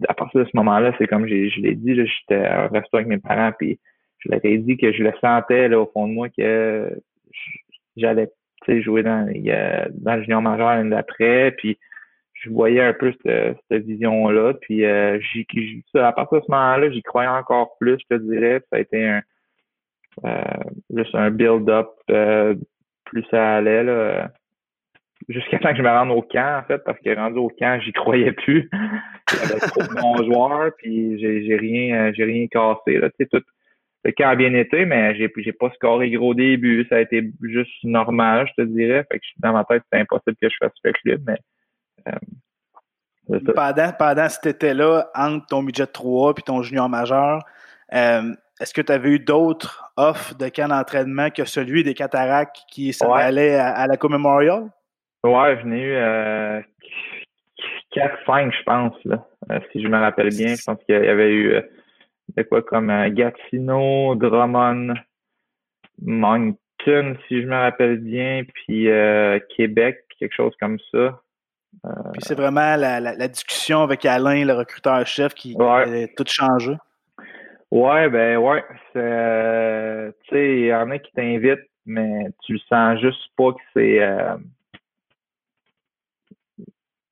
à 0.07 0.13
partir 0.13 0.41
de 0.41 0.45
ce 0.45 0.55
moment-là, 0.55 0.93
c'est 0.97 1.07
comme 1.07 1.27
je, 1.27 1.33
l'ai 1.61 1.75
dit, 1.75 1.95
j'étais 1.95 2.43
à 2.43 2.65
un 2.65 2.69
avec 2.93 3.07
mes 3.07 3.17
parents, 3.17 3.51
puis 3.57 3.79
je 4.21 4.31
leur 4.31 4.39
ai 4.43 4.57
dit 4.57 4.77
que 4.77 4.91
je 4.91 5.03
le 5.03 5.13
sentais 5.21 5.67
là, 5.67 5.79
au 5.79 5.89
fond 5.93 6.07
de 6.07 6.13
moi 6.13 6.29
que 6.29 6.89
j'allais 7.97 8.29
jouer 8.67 9.03
dans, 9.03 9.25
dans 9.91 10.15
le 10.15 10.21
junior 10.21 10.41
majeur 10.41 10.67
l'année 10.69 10.89
d'après. 10.89 11.51
Puis 11.57 11.77
je 12.33 12.49
voyais 12.49 12.81
un 12.81 12.93
peu 12.93 13.13
cette, 13.23 13.57
cette 13.69 13.85
vision-là. 13.85 14.53
Puis 14.61 14.85
euh, 14.85 15.19
à 15.95 16.11
partir 16.13 16.39
de 16.39 16.45
ce 16.45 16.51
moment-là, 16.51 16.91
j'y 16.91 17.01
croyais 17.03 17.29
encore 17.29 17.77
plus, 17.79 17.97
je 17.99 18.15
te 18.15 18.21
dirais. 18.21 18.61
Ça 18.69 18.77
a 18.77 18.79
été 18.79 19.07
un 19.07 19.21
euh, 20.25 20.41
juste 20.93 21.15
un 21.15 21.31
build-up 21.31 21.89
euh, 22.09 22.55
plus 23.05 23.23
ça 23.31 23.55
allait 23.55 23.83
là. 23.83 24.31
Jusqu'à 25.29 25.59
temps 25.59 25.69
que 25.69 25.77
je 25.77 25.83
me 25.83 25.89
rende 25.89 26.09
au 26.11 26.23
camp, 26.23 26.59
en 26.59 26.63
fait, 26.63 26.79
parce 26.83 26.99
que 26.99 27.15
rendu 27.15 27.37
au 27.37 27.49
camp, 27.49 27.79
j'y 27.79 27.93
croyais 27.93 28.31
plus. 28.31 28.69
Avait 29.43 29.59
trop 29.59 29.83
de 29.83 30.01
bons 30.01 30.23
joueurs, 30.25 30.71
puis 30.77 31.19
j'ai, 31.19 31.55
rien, 31.55 32.11
j'ai 32.13 32.23
rien 32.23 32.47
cassé. 32.47 32.97
Là. 32.97 33.09
Tout, 33.11 33.41
le 34.03 34.11
camp 34.11 34.29
a 34.29 34.35
bien 34.35 34.53
été, 34.53 34.85
mais 34.85 35.15
j'ai, 35.15 35.31
j'ai 35.37 35.53
pas 35.53 35.69
scoré 35.75 36.09
gros 36.09 36.33
début. 36.33 36.85
Ça 36.89 36.95
a 36.95 36.99
été 37.01 37.31
juste 37.41 37.83
normal, 37.83 38.47
je 38.47 38.63
te 38.63 38.67
dirais. 38.67 39.05
Fait 39.11 39.19
que 39.19 39.25
dans 39.37 39.53
ma 39.53 39.63
tête, 39.63 39.83
c'était 39.85 40.01
impossible 40.01 40.37
que 40.41 40.49
je 40.49 40.55
fasse 40.59 40.71
ce 40.83 40.91
club, 40.91 41.21
mais 41.27 41.37
euh, 42.07 43.39
pendant, 43.55 43.91
pendant 43.97 44.29
cet 44.29 44.45
été-là, 44.47 45.09
entre 45.15 45.45
ton 45.47 45.63
budget 45.63 45.87
3 45.87 46.33
et 46.37 46.41
ton 46.41 46.61
junior 46.63 46.89
majeur, 46.89 47.43
euh, 47.93 48.33
est-ce 48.59 48.73
que 48.73 48.81
tu 48.81 48.91
avais 48.91 49.09
eu 49.09 49.19
d'autres 49.19 49.91
offres 49.97 50.35
de 50.35 50.49
camp 50.49 50.67
d'entraînement 50.67 51.29
que 51.29 51.45
celui 51.45 51.83
des 51.83 51.93
cataractes 51.93 52.63
qui 52.69 52.93
s'en 52.93 53.13
allait 53.13 53.55
à, 53.55 53.87
la 53.87 53.97
Co-Memorial? 53.97 54.69
Ouais, 55.23 55.59
j'en 55.61 55.71
ai 55.71 55.81
eu 55.81 55.95
euh, 55.95 56.61
4-5, 57.95 58.51
je 58.57 58.63
pense, 58.63 58.95
là, 59.05 59.25
euh, 59.51 59.59
si 59.71 59.81
je 59.81 59.87
me 59.87 59.97
rappelle 59.97 60.29
bien. 60.29 60.55
Je 60.55 60.63
pense 60.63 60.77
qu'il 60.83 60.95
y 60.95 61.07
avait 61.07 61.31
eu 61.31 61.61
de 62.35 62.43
quoi 62.43 62.61
comme 62.61 62.87
Gatineau, 63.09 64.15
Drummond, 64.15 64.93
Moncton, 66.01 67.17
si 67.27 67.41
je 67.41 67.47
me 67.47 67.55
rappelle 67.55 67.97
bien, 67.97 68.43
puis 68.53 68.87
Québec, 69.55 70.05
quelque 70.19 70.33
chose 70.33 70.53
comme 70.59 70.79
ça. 70.91 71.21
Puis 72.13 72.21
c'est 72.21 72.35
vraiment 72.35 72.75
la, 72.75 73.27
discussion 73.27 73.83
avec 73.83 74.05
Alain, 74.05 74.45
le 74.45 74.53
recruteur-chef, 74.53 75.33
qui, 75.33 75.55
a 75.59 76.07
tout 76.15 76.25
changé. 76.27 76.75
Ouais, 77.71 78.09
ben 78.09 78.37
ouais. 78.37 78.63
Euh, 78.97 80.11
tu 80.23 80.35
sais, 80.35 80.59
il 80.59 80.65
y 80.65 80.73
en 80.73 80.91
a 80.91 80.99
qui 80.99 81.11
t'invitent, 81.13 81.69
mais 81.85 82.25
tu 82.43 82.53
le 82.53 82.59
sens 82.67 82.99
juste 82.99 83.31
pas 83.37 83.53
que 83.53 83.61
c'est. 83.73 84.03
Euh, 84.03 84.35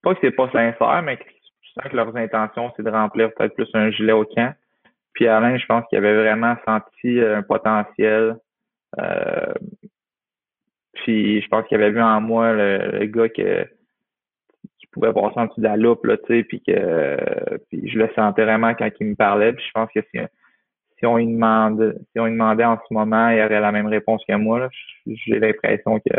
pas 0.04 0.14
que 0.14 0.20
c'est 0.22 0.32
pas 0.32 0.52
sincère, 0.52 1.02
mais 1.02 1.16
que 1.16 1.24
tu 1.24 1.72
sens 1.74 1.90
que 1.90 1.96
leurs 1.96 2.16
intentions, 2.16 2.74
c'est 2.76 2.84
de 2.84 2.90
remplir 2.90 3.34
peut-être 3.34 3.56
plus 3.56 3.70
un 3.74 3.90
gilet 3.90 4.12
au 4.12 4.26
camp. 4.26 4.54
Puis 5.20 5.28
Alain, 5.28 5.58
je 5.58 5.66
pense 5.66 5.86
qu'il 5.90 5.98
avait 5.98 6.16
vraiment 6.16 6.56
senti 6.66 7.20
un 7.20 7.42
potentiel. 7.42 8.38
Euh, 9.02 9.54
puis 10.94 11.42
je 11.42 11.48
pense 11.50 11.68
qu'il 11.68 11.76
avait 11.76 11.92
vu 11.92 12.02
en 12.02 12.22
moi 12.22 12.54
le, 12.54 13.06
gars 13.08 13.28
que 13.28 13.68
pouvait 14.94 15.12
passer 15.12 15.34
en 15.36 15.48
dessous 15.48 15.60
de 15.60 15.66
la 15.66 15.76
loupe, 15.76 16.06
là, 16.06 16.16
tu 16.16 16.24
sais, 16.28 16.44
puis 16.46 16.62
que 16.66 17.18
puis 17.70 17.90
je 17.90 18.00
le 18.00 18.10
sentais 18.16 18.46
vraiment 18.46 18.74
quand 18.76 18.90
il 19.02 19.08
me 19.08 19.16
parlait. 19.16 19.52
Puis 19.52 19.66
je 19.68 19.72
pense 19.74 19.90
que 19.94 20.00
si, 20.00 21.06
on 21.06 21.18
lui 21.18 21.28
demande, 21.28 22.00
si 22.14 22.20
on 22.22 22.30
demandait 22.30 22.64
en 22.64 22.78
ce 22.78 22.94
moment, 22.94 23.28
il 23.28 23.42
aurait 23.42 23.60
la 23.60 23.74
même 23.74 23.88
réponse 23.88 24.24
que 24.26 24.36
moi. 24.36 24.70
J'ai 25.06 25.38
l'impression 25.38 26.00
que 26.00 26.16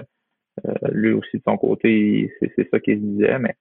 euh, 0.67 0.75
lui 0.93 1.13
aussi 1.13 1.39
de 1.39 1.43
son 1.43 1.57
côté, 1.57 2.31
c'est 2.39 2.69
ça 2.69 2.79
qu'il 2.81 2.97
se 2.97 3.03
disait, 3.03 3.39
mais 3.39 3.57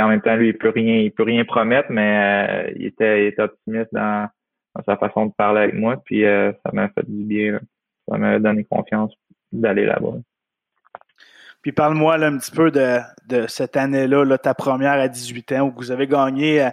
en 0.00 0.08
même 0.08 0.20
temps, 0.20 0.34
lui, 0.34 0.48
il 0.48 0.58
peut 0.58 0.70
rien, 0.70 0.96
il 0.96 1.12
peut 1.12 1.22
rien 1.22 1.44
promettre, 1.44 1.92
mais 1.92 2.66
euh, 2.66 2.72
il, 2.74 2.86
était, 2.86 3.22
il 3.22 3.26
était 3.28 3.42
optimiste 3.42 3.90
dans, 3.92 4.28
dans, 4.74 4.82
sa 4.84 4.96
façon 4.96 5.26
de 5.26 5.32
parler 5.32 5.62
avec 5.62 5.74
moi, 5.74 5.96
puis 6.04 6.24
euh, 6.24 6.52
ça 6.64 6.72
m'a 6.72 6.88
fait 6.88 7.04
du 7.06 7.24
bien. 7.24 7.60
Ça 8.08 8.18
m'a 8.18 8.38
donné 8.38 8.64
confiance 8.64 9.12
d'aller 9.52 9.86
là-bas. 9.86 10.18
Puis 11.62 11.72
parle-moi 11.72 12.14
un 12.14 12.38
petit 12.38 12.50
peu 12.50 12.70
de, 12.70 13.46
cette 13.48 13.76
année-là, 13.76 14.24
là, 14.24 14.38
ta 14.38 14.54
première 14.54 14.92
à 14.92 15.08
18 15.08 15.52
ans, 15.52 15.60
où 15.68 15.72
vous 15.76 15.90
avez 15.90 16.06
gagné 16.06 16.62
euh, 16.62 16.70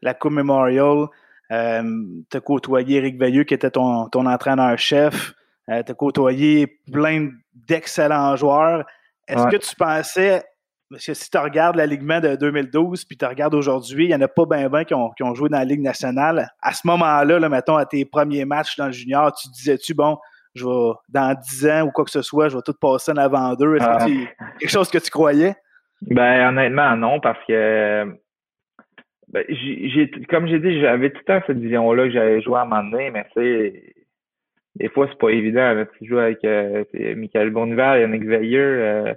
la 0.00 0.14
Coupe 0.14 0.32
Memorial. 0.32 1.06
Euh, 1.50 2.04
tu 2.30 2.36
as 2.36 2.40
côtoyé 2.40 2.98
Eric 2.98 3.18
Veilleux, 3.18 3.44
qui 3.44 3.54
était 3.54 3.70
ton, 3.70 4.08
ton 4.08 4.26
entraîneur-chef. 4.26 5.34
Euh, 5.70 5.82
tu 5.82 5.92
as 5.92 5.94
côtoyé 5.94 6.78
plein 6.92 7.30
d'excellents 7.54 8.36
joueurs. 8.36 8.86
Est-ce 9.26 9.46
que 9.48 9.56
tu 9.56 9.74
pensais, 9.74 10.42
parce 10.90 11.04
que 11.04 11.14
si 11.14 11.30
tu 11.30 11.38
regardes 11.38 11.76
l'alignement 11.76 12.20
de 12.20 12.36
2012 12.36 13.04
puis 13.04 13.16
tu 13.16 13.24
regardes 13.26 13.54
aujourd'hui, 13.54 14.06
il 14.06 14.08
n'y 14.08 14.14
en 14.14 14.20
a 14.20 14.28
pas 14.28 14.46
bien 14.46 14.68
ben 14.68 14.84
qui 14.84 14.94
ont, 14.94 15.10
qui 15.10 15.22
ont 15.22 15.34
joué 15.34 15.48
dans 15.48 15.58
la 15.58 15.64
Ligue 15.64 15.82
nationale. 15.82 16.48
À 16.62 16.72
ce 16.72 16.86
moment-là, 16.86 17.38
là, 17.38 17.48
mettons, 17.48 17.76
à 17.76 17.84
tes 17.84 18.04
premiers 18.04 18.44
matchs 18.44 18.76
dans 18.76 18.86
le 18.86 18.92
junior, 18.92 19.32
tu 19.34 19.48
disais-tu, 19.50 19.94
bon, 19.94 20.18
je 20.54 20.64
vais, 20.64 20.92
dans 21.10 21.38
10 21.38 21.66
ans 21.68 21.82
ou 21.82 21.90
quoi 21.90 22.04
que 22.04 22.10
ce 22.10 22.22
soit, 22.22 22.48
je 22.48 22.56
vais 22.56 22.62
tout 22.62 22.74
passer 22.80 23.12
en 23.12 23.16
avant 23.16 23.54
d'eux. 23.54 23.76
Est-ce 23.76 23.86
que 23.86 24.10
c'est 24.10 24.34
ah. 24.38 24.44
quelque 24.58 24.70
chose 24.70 24.90
que 24.90 24.98
tu 24.98 25.10
croyais? 25.10 25.54
Ben, 26.02 26.48
honnêtement, 26.48 26.96
non, 26.96 27.20
parce 27.20 27.38
que, 27.46 28.04
ben, 29.28 29.44
j'ai, 29.48 30.10
comme 30.30 30.46
j'ai 30.46 30.58
dit, 30.58 30.80
j'avais 30.80 31.10
tout 31.10 31.18
le 31.18 31.24
temps 31.24 31.46
cette 31.46 31.58
vision-là 31.58 32.04
que 32.04 32.12
j'allais 32.12 32.40
jouer 32.40 32.58
à 32.58 32.62
un 32.62 32.64
moment 32.64 32.90
donné, 32.90 33.10
mais 33.10 33.24
tu 33.34 33.40
sais, 33.42 33.94
des 34.76 34.88
fois, 34.88 35.06
c'est 35.10 35.18
pas 35.18 35.30
évident. 35.30 35.84
Tu 35.98 36.06
joues 36.06 36.18
avec 36.18 36.44
euh, 36.44 36.84
Michael 37.16 37.50
Bonneval, 37.50 38.00
Yannick 38.00 38.24
Veilleux, 38.24 38.80
euh, 38.80 39.14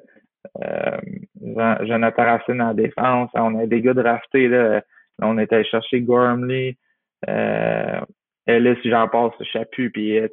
Jonathan 1.41 2.23
Racine 2.23 2.61
en 2.61 2.73
défense. 2.73 3.29
On 3.33 3.59
a 3.59 3.65
des 3.65 3.81
gars 3.81 3.93
draftés, 3.93 4.47
là. 4.47 4.81
On 5.21 5.37
était 5.37 5.55
allé 5.55 5.65
chercher 5.65 6.01
Gormley, 6.01 6.77
euh, 7.29 8.01
Ellis, 8.47 8.77
j'en 8.85 9.07
passe, 9.07 9.33
Chapu, 9.43 9.91
puis 9.91 10.15
il 10.15 10.29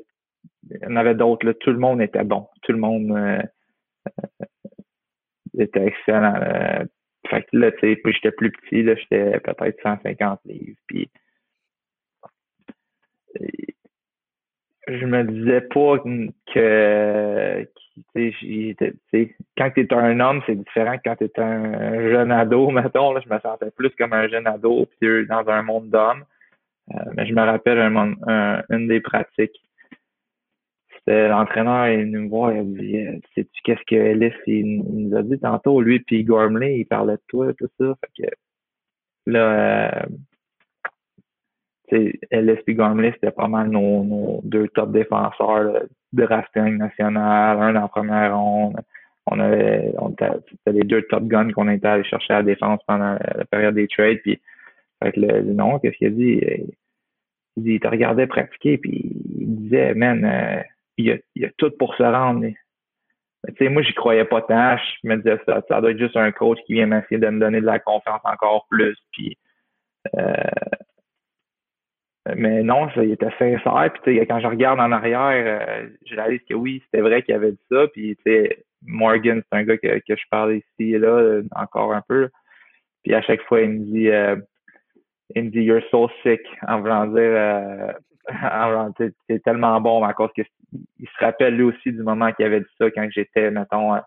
y 0.80 0.86
en 0.86 0.96
avait 0.96 1.14
d'autres. 1.14 1.52
Tout 1.52 1.70
le 1.70 1.78
monde 1.78 2.00
était 2.00 2.24
bon. 2.24 2.48
Tout 2.62 2.72
le 2.72 2.78
monde 2.78 3.10
euh, 3.10 3.42
euh, 4.08 4.46
était 5.58 5.86
excellent. 5.86 6.34
Fait 7.28 7.42
que 7.42 7.56
là, 7.56 7.72
tu 7.72 7.80
sais, 7.80 7.96
puis 7.96 8.12
j'étais 8.14 8.32
plus 8.32 8.50
petit, 8.50 8.82
là, 8.82 8.94
j'étais 8.94 9.38
peut-être 9.40 9.82
150 9.82 10.40
livres. 10.46 10.78
Puis 10.86 11.10
je 14.88 15.06
me 15.06 15.24
disais 15.24 15.60
pas 15.62 15.98
que, 16.54 17.68
quand 19.56 19.70
tu 19.70 19.80
es 19.80 19.94
un 19.94 20.20
homme, 20.20 20.42
c'est 20.46 20.56
différent 20.56 20.96
que 20.96 21.02
quand 21.04 21.16
tu 21.16 21.24
es 21.24 21.40
un 21.40 22.10
jeune 22.10 22.32
ado, 22.32 22.70
mettons. 22.72 23.12
Là, 23.12 23.20
je 23.24 23.32
me 23.32 23.38
sentais 23.40 23.70
plus 23.70 23.90
comme 23.90 24.12
un 24.12 24.28
jeune 24.28 24.46
ado 24.46 24.86
puis 25.00 25.26
dans 25.26 25.48
un 25.48 25.62
monde 25.62 25.90
d'hommes. 25.90 26.24
Euh, 26.94 27.10
mais 27.14 27.26
je 27.26 27.34
me 27.34 27.42
rappelle 27.42 27.78
un, 27.78 28.62
une 28.70 28.88
des 28.88 29.00
pratiques 29.00 29.60
l'entraîneur 31.10 31.88
il 31.88 32.10
nous 32.10 32.28
voir, 32.28 32.52
il 32.52 32.74
dit 32.74 32.98
euh, 32.98 33.18
Sais-tu 33.34 33.62
qu'est-ce 33.62 33.84
que 33.86 33.94
Ellis 33.94 34.34
il, 34.46 34.82
nous 34.82 35.16
a 35.16 35.22
dit 35.22 35.38
tantôt, 35.38 35.80
lui 35.80 36.00
puis 36.00 36.24
Gormley, 36.24 36.80
il 36.80 36.86
parlait 36.86 37.14
de 37.14 37.22
toi, 37.28 37.52
tout 37.54 37.68
ça. 37.78 37.94
Fait 38.00 38.22
que 38.22 38.30
là 39.26 39.94
euh, 39.94 40.06
Ellis 41.92 42.58
et 42.66 43.12
c'était 43.12 43.30
pas 43.30 43.48
mal 43.48 43.68
nos, 43.68 44.40
deux 44.44 44.68
top 44.68 44.92
défenseurs 44.92 45.82
de 46.12 46.22
rafting 46.24 46.76
national, 46.78 47.58
un 47.60 47.76
en 47.76 47.88
première 47.88 48.36
ronde. 48.36 48.76
On 49.30 49.38
avait 49.40 49.92
on 49.98 50.10
c'était 50.10 50.72
les 50.72 50.84
deux 50.84 51.02
top 51.02 51.24
guns 51.24 51.52
qu'on 51.52 51.68
était 51.68 51.86
allé 51.86 52.04
chercher 52.04 52.32
à 52.34 52.36
la 52.38 52.42
défense 52.44 52.80
pendant 52.86 53.12
la 53.12 53.44
période 53.50 53.74
des 53.74 53.88
trades. 53.88 54.20
Puis 54.22 54.40
fait 55.02 55.12
que 55.12 55.20
le, 55.20 55.42
non, 55.42 55.78
qu'est-ce 55.78 55.96
qu'il 55.96 56.06
a 56.08 56.10
dit? 56.10 56.40
Il 57.56 57.62
dit, 57.64 57.72
il 57.74 57.80
te 57.80 57.88
regardait 57.88 58.26
pratiquer, 58.26 58.78
puis 58.78 59.16
il 59.38 59.56
disait, 59.56 59.94
man, 59.94 60.24
euh, 60.24 60.62
il 60.96 61.20
y 61.36 61.44
a, 61.44 61.50
tout 61.58 61.70
pour 61.78 61.94
se 61.94 62.02
rendre. 62.02 62.40
Mais, 62.40 62.54
sais, 63.58 63.68
moi, 63.68 63.82
j'y 63.82 63.94
croyais 63.94 64.24
pas 64.24 64.42
tant. 64.42 64.76
Je 65.02 65.08
me 65.08 65.16
disais, 65.16 65.38
ça, 65.46 65.62
ça 65.68 65.80
doit 65.80 65.90
être 65.90 65.98
juste 65.98 66.16
un 66.16 66.30
coach 66.32 66.58
qui 66.66 66.74
vient 66.74 66.86
m'essayer 66.86 67.18
de 67.18 67.28
me 67.28 67.40
donner 67.40 67.60
de 67.60 67.66
la 67.66 67.78
confiance 67.78 68.20
encore 68.24 68.66
plus. 68.70 68.96
Puis, 69.12 69.36
euh, 70.16 70.34
mais 72.36 72.62
non, 72.62 72.90
ça, 72.90 73.04
il 73.04 73.12
était 73.12 73.30
sincère. 73.38 73.92
Puis, 74.02 74.18
quand 74.26 74.40
je 74.40 74.46
regarde 74.46 74.80
en 74.80 74.92
arrière, 74.92 75.60
euh, 75.60 75.88
je 76.06 76.14
réalise 76.14 76.40
que 76.48 76.54
oui, 76.54 76.82
c'était 76.84 77.02
vrai 77.02 77.22
qu'il 77.22 77.34
avait 77.34 77.52
dit 77.52 77.64
ça. 77.70 77.86
Puis, 77.92 78.16
Morgan, 78.82 79.42
c'est 79.42 79.58
un 79.58 79.64
gars 79.64 79.78
que, 79.78 79.98
que 79.98 80.16
je 80.16 80.24
parle 80.30 80.56
ici 80.56 80.94
et 80.94 80.98
là, 80.98 81.40
encore 81.54 81.92
un 81.92 82.02
peu. 82.06 82.28
Puis, 83.02 83.14
à 83.14 83.22
chaque 83.22 83.42
fois, 83.42 83.60
il 83.62 83.70
me 83.70 83.84
dit, 83.84 84.10
euh, 84.10 84.36
il 85.34 85.44
me 85.44 85.50
dit, 85.50 85.60
you're 85.60 85.82
so 85.90 86.08
sick, 86.22 86.40
en 86.66 86.80
voulant 86.80 87.06
dire, 87.06 87.18
euh, 87.18 87.92
c'est 89.28 89.42
tellement 89.42 89.80
bon 89.80 90.04
à 90.04 90.12
cause 90.12 90.30
qu'il 90.34 90.44
se 90.44 91.24
rappelle 91.24 91.56
lui 91.56 91.64
aussi 91.64 91.92
du 91.92 92.02
moment 92.02 92.32
qu'il 92.32 92.46
avait 92.46 92.60
dit 92.60 92.66
ça 92.78 92.90
quand 92.90 93.08
j'étais, 93.10 93.50
mettons, 93.50 93.94
euh, 93.94 94.00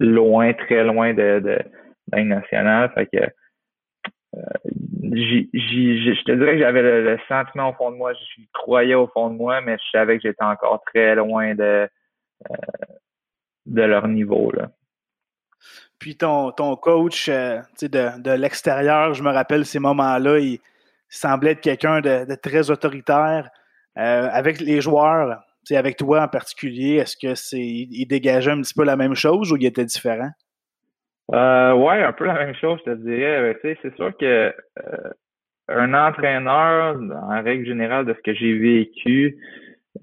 loin, 0.00 0.52
très 0.54 0.84
loin 0.84 1.14
de, 1.14 1.40
de, 1.40 2.18
nationale. 2.20 2.90
Fait 2.94 3.06
que 3.06 3.24
euh, 4.36 4.40
je 5.12 6.24
te 6.24 6.32
dirais 6.32 6.52
que 6.52 6.58
j'avais 6.58 6.82
le, 6.82 7.18
sentiment 7.28 7.70
au 7.70 7.72
fond 7.74 7.90
de 7.90 7.96
moi, 7.96 8.12
je 8.12 8.42
croyais 8.52 8.94
au 8.94 9.06
fond 9.06 9.30
de 9.30 9.36
moi, 9.36 9.60
mais 9.60 9.76
je 9.78 9.90
savais 9.98 10.16
que 10.16 10.28
j'étais 10.28 10.44
encore 10.44 10.82
très 10.86 11.14
loin 11.14 11.54
de, 11.54 11.88
euh, 12.50 12.56
leur 13.66 14.08
niveau. 14.08 14.52
Puis 15.98 16.16
ton, 16.16 16.52
coach 16.76 17.28
de, 17.28 18.20
de 18.20 18.30
l'extérieur, 18.32 19.14
je 19.14 19.22
me 19.22 19.30
rappelle 19.30 19.64
ces 19.64 19.78
moments-là, 19.78 20.38
il, 20.38 20.58
semblait 21.14 21.52
être 21.52 21.60
quelqu'un 21.60 22.00
de, 22.00 22.34
très 22.34 22.70
autoritaire. 22.70 23.50
Euh, 23.96 24.28
avec 24.32 24.60
les 24.60 24.80
joueurs, 24.80 25.40
avec 25.70 25.96
toi 25.96 26.22
en 26.22 26.28
particulier, 26.28 26.96
est-ce 26.96 27.16
que 27.16 27.34
c'est 27.36 27.86
dégageait 28.08 28.50
un 28.50 28.60
petit 28.60 28.74
peu 28.74 28.84
la 28.84 28.96
même 28.96 29.14
chose 29.14 29.52
ou 29.52 29.56
il 29.56 29.64
était 29.64 29.84
différent? 29.84 30.30
Euh, 31.32 31.72
ouais, 31.74 32.02
un 32.02 32.12
peu 32.12 32.24
la 32.24 32.34
même 32.34 32.54
chose, 32.54 32.78
je 32.84 32.92
te 32.92 32.96
dirais. 32.96 33.54
Ben, 33.62 33.76
c'est 33.82 33.96
sûr 33.96 34.16
que 34.16 34.24
euh, 34.24 35.10
un 35.68 35.94
entraîneur, 35.94 36.96
en 36.96 37.42
règle 37.42 37.66
générale, 37.66 38.04
de 38.04 38.14
ce 38.14 38.20
que 38.20 38.34
j'ai 38.34 38.58
vécu, 38.58 39.38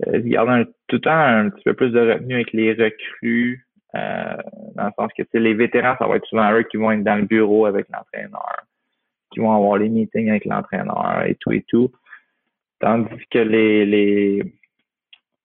euh, 0.08 0.22
garde 0.24 0.66
tout 0.88 0.96
le 0.96 1.02
temps 1.02 1.12
un 1.12 1.50
petit 1.50 1.64
peu 1.64 1.74
plus 1.74 1.92
de 1.92 2.00
retenue 2.00 2.36
avec 2.36 2.54
les 2.54 2.74
recrues, 2.74 3.66
euh, 3.94 4.38
dans 4.76 4.86
le 4.86 4.92
sens 4.98 5.12
que 5.18 5.38
les 5.38 5.54
vétérans, 5.54 5.96
ça 6.00 6.08
va 6.08 6.16
être 6.16 6.26
souvent 6.26 6.52
eux 6.54 6.64
qui 6.64 6.78
vont 6.78 6.92
être 6.92 7.04
dans 7.04 7.18
le 7.18 7.26
bureau 7.26 7.66
avec 7.66 7.88
l'entraîneur, 7.90 8.64
qui 9.32 9.42
vont 9.42 9.54
avoir 9.54 9.78
les 9.78 9.90
meetings 9.90 10.30
avec 10.30 10.46
l'entraîneur 10.46 11.24
et 11.26 11.36
tout 11.36 11.52
et 11.52 11.64
tout. 11.68 11.92
Tandis 12.80 13.26
que 13.30 13.40
les, 13.40 13.86
les 13.86 14.44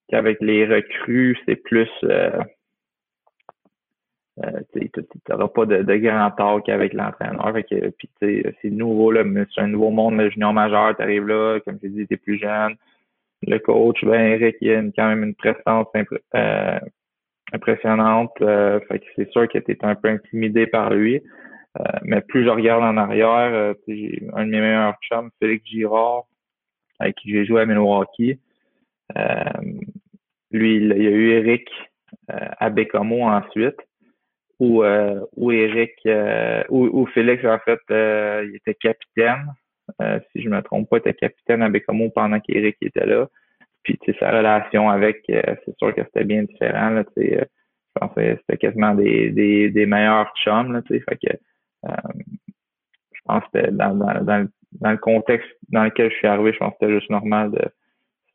qu'avec 0.08 0.40
les 0.40 0.64
recrues, 0.66 1.36
c'est 1.44 1.56
plus 1.56 1.90
euh, 2.04 2.40
euh, 4.44 4.60
tu 4.72 4.90
n'auras 5.30 5.48
pas 5.48 5.64
de, 5.64 5.82
de 5.82 5.96
grand 5.96 6.30
talk 6.32 6.68
avec 6.68 6.92
l'entraîneur. 6.92 7.54
Puis 7.96 8.10
c'est 8.20 8.70
nouveau, 8.70 9.12
c'est 9.14 9.60
un 9.60 9.68
nouveau 9.68 9.90
monde, 9.90 10.18
le 10.18 10.30
junior 10.30 10.52
majeur, 10.52 10.94
tu 10.94 11.02
arrives 11.02 11.26
là, 11.26 11.58
comme 11.60 11.78
tu 11.78 11.88
dis, 11.88 12.06
tu 12.06 12.14
es 12.14 12.16
plus 12.16 12.38
jeune. 12.38 12.76
Le 13.46 13.58
coach, 13.58 14.04
ben 14.04 14.20
Eric, 14.20 14.56
il 14.60 14.70
a 14.72 14.82
quand 14.94 15.08
même 15.08 15.22
une 15.22 15.34
prestance 15.34 15.86
euh, 16.34 16.78
impressionnante. 17.52 18.32
Euh, 18.42 18.80
fait 18.88 18.98
que 18.98 19.04
c'est 19.14 19.30
sûr 19.30 19.48
que 19.48 19.58
tu 19.58 19.76
un 19.82 19.94
peu 19.94 20.08
intimidé 20.08 20.66
par 20.66 20.90
lui. 20.90 21.22
Euh, 21.80 21.84
mais 22.02 22.20
plus 22.20 22.44
je 22.44 22.50
regarde 22.50 22.82
en 22.82 22.96
arrière, 22.96 23.74
j'ai 23.86 24.22
un 24.34 24.46
de 24.46 24.50
mes 24.50 24.60
meilleurs 24.60 24.98
chums, 25.02 25.30
Félix 25.38 25.64
Girard, 25.66 26.24
avec 26.98 27.16
qui 27.16 27.30
j'ai 27.30 27.44
joué 27.46 27.62
à 27.62 27.66
Milwaukee. 27.66 28.38
lui, 30.50 30.76
il, 30.76 30.88
y 30.88 31.06
a 31.06 31.10
eu 31.10 31.30
Eric 31.30 31.70
à 32.28 32.70
Bécamo 32.70 33.22
ensuite 33.22 33.85
où, 34.58 34.82
euh, 34.82 35.20
où 35.36 35.52
Eric, 35.52 35.94
euh, 36.06 36.62
où, 36.70 37.06
Félix, 37.06 37.44
en 37.44 37.58
fait, 37.58 37.80
euh, 37.90 38.46
il 38.48 38.56
était 38.56 38.74
capitaine. 38.74 39.52
Euh, 40.00 40.18
si 40.32 40.42
je 40.42 40.48
me 40.48 40.60
trompe 40.62 40.88
pas, 40.88 40.96
il 40.96 41.00
était 41.00 41.14
capitaine 41.14 41.62
à 41.62 41.68
Bécamo 41.68 42.10
pendant 42.10 42.40
qu'Eric 42.40 42.76
était 42.80 43.06
là. 43.06 43.28
Puis, 43.82 43.98
sa 44.18 44.30
relation 44.30 44.90
avec, 44.90 45.22
c'est 45.26 45.78
sûr 45.78 45.94
que 45.94 46.02
c'était 46.04 46.24
bien 46.24 46.42
différent, 46.42 46.90
là, 46.90 47.04
tu 47.04 47.22
sais. 47.22 47.38
je 47.38 48.00
pense 48.00 48.12
que 48.14 48.36
c'était 48.36 48.56
quasiment 48.56 48.94
des, 48.94 49.30
des, 49.30 49.70
des 49.70 49.86
meilleurs 49.86 50.32
chums, 50.42 50.72
là, 50.72 50.82
tu 50.82 50.94
sais. 50.94 51.04
Fait 51.08 51.16
que, 51.16 51.36
je 51.84 53.20
pense 53.24 53.44
que 53.54 53.70
dans, 53.70 53.94
dans, 53.94 54.48
dans, 54.72 54.90
le 54.90 54.96
contexte 54.96 55.48
dans 55.68 55.84
lequel 55.84 56.10
je 56.10 56.16
suis 56.16 56.26
arrivé, 56.26 56.52
je 56.52 56.58
pense 56.58 56.70
que 56.70 56.76
c'était 56.80 56.94
juste 56.94 57.10
normal 57.10 57.52
de, 57.52 57.62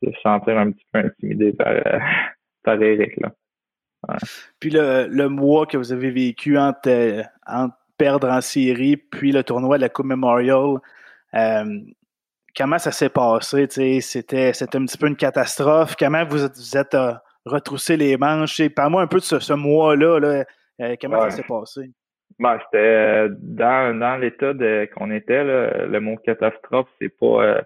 se 0.02 0.10
sentir 0.22 0.58
un 0.58 0.72
petit 0.72 0.86
peu 0.90 1.00
intimidé 1.00 1.52
par, 1.52 1.74
par 2.64 2.82
Eric, 2.82 3.20
là. 3.20 3.32
Puis 4.60 4.70
le, 4.70 5.06
le, 5.08 5.28
mois 5.28 5.66
que 5.66 5.76
vous 5.76 5.92
avez 5.92 6.10
vécu 6.10 6.58
entre, 6.58 7.22
entre, 7.46 7.76
perdre 7.96 8.28
en 8.28 8.40
série, 8.40 8.96
puis 8.96 9.32
le 9.32 9.44
tournoi 9.44 9.76
de 9.76 9.82
la 9.82 9.88
Coupe 9.88 10.06
Memorial, 10.06 10.78
euh, 11.34 11.80
comment 12.56 12.78
ça 12.78 12.90
s'est 12.90 13.08
passé? 13.08 13.66
C'était, 14.00 14.52
c'était 14.52 14.78
un 14.78 14.84
petit 14.84 14.98
peu 14.98 15.06
une 15.06 15.16
catastrophe. 15.16 15.94
Comment 15.98 16.24
vous 16.24 16.44
êtes, 16.44 16.56
vous 16.56 16.76
êtes 16.76 16.94
euh, 16.94 17.12
retroussé 17.44 17.96
les 17.96 18.16
manches? 18.16 18.68
Parle-moi 18.70 19.02
un 19.02 19.06
peu 19.06 19.18
de 19.18 19.22
ce, 19.22 19.38
ce 19.38 19.52
mois-là. 19.52 20.18
Là. 20.18 20.44
Euh, 20.80 20.96
comment 21.00 21.20
ça 21.22 21.30
s'est 21.30 21.44
passé? 21.44 21.90
Ben, 22.38 22.58
c'était 22.64 23.28
dans, 23.38 23.98
dans 23.98 24.16
l'état 24.16 24.52
qu'on 24.94 25.10
était, 25.10 25.44
là, 25.44 25.86
le 25.86 26.00
mot 26.00 26.16
catastrophe, 26.16 26.88
c'est 27.00 27.08
pas 27.08 27.62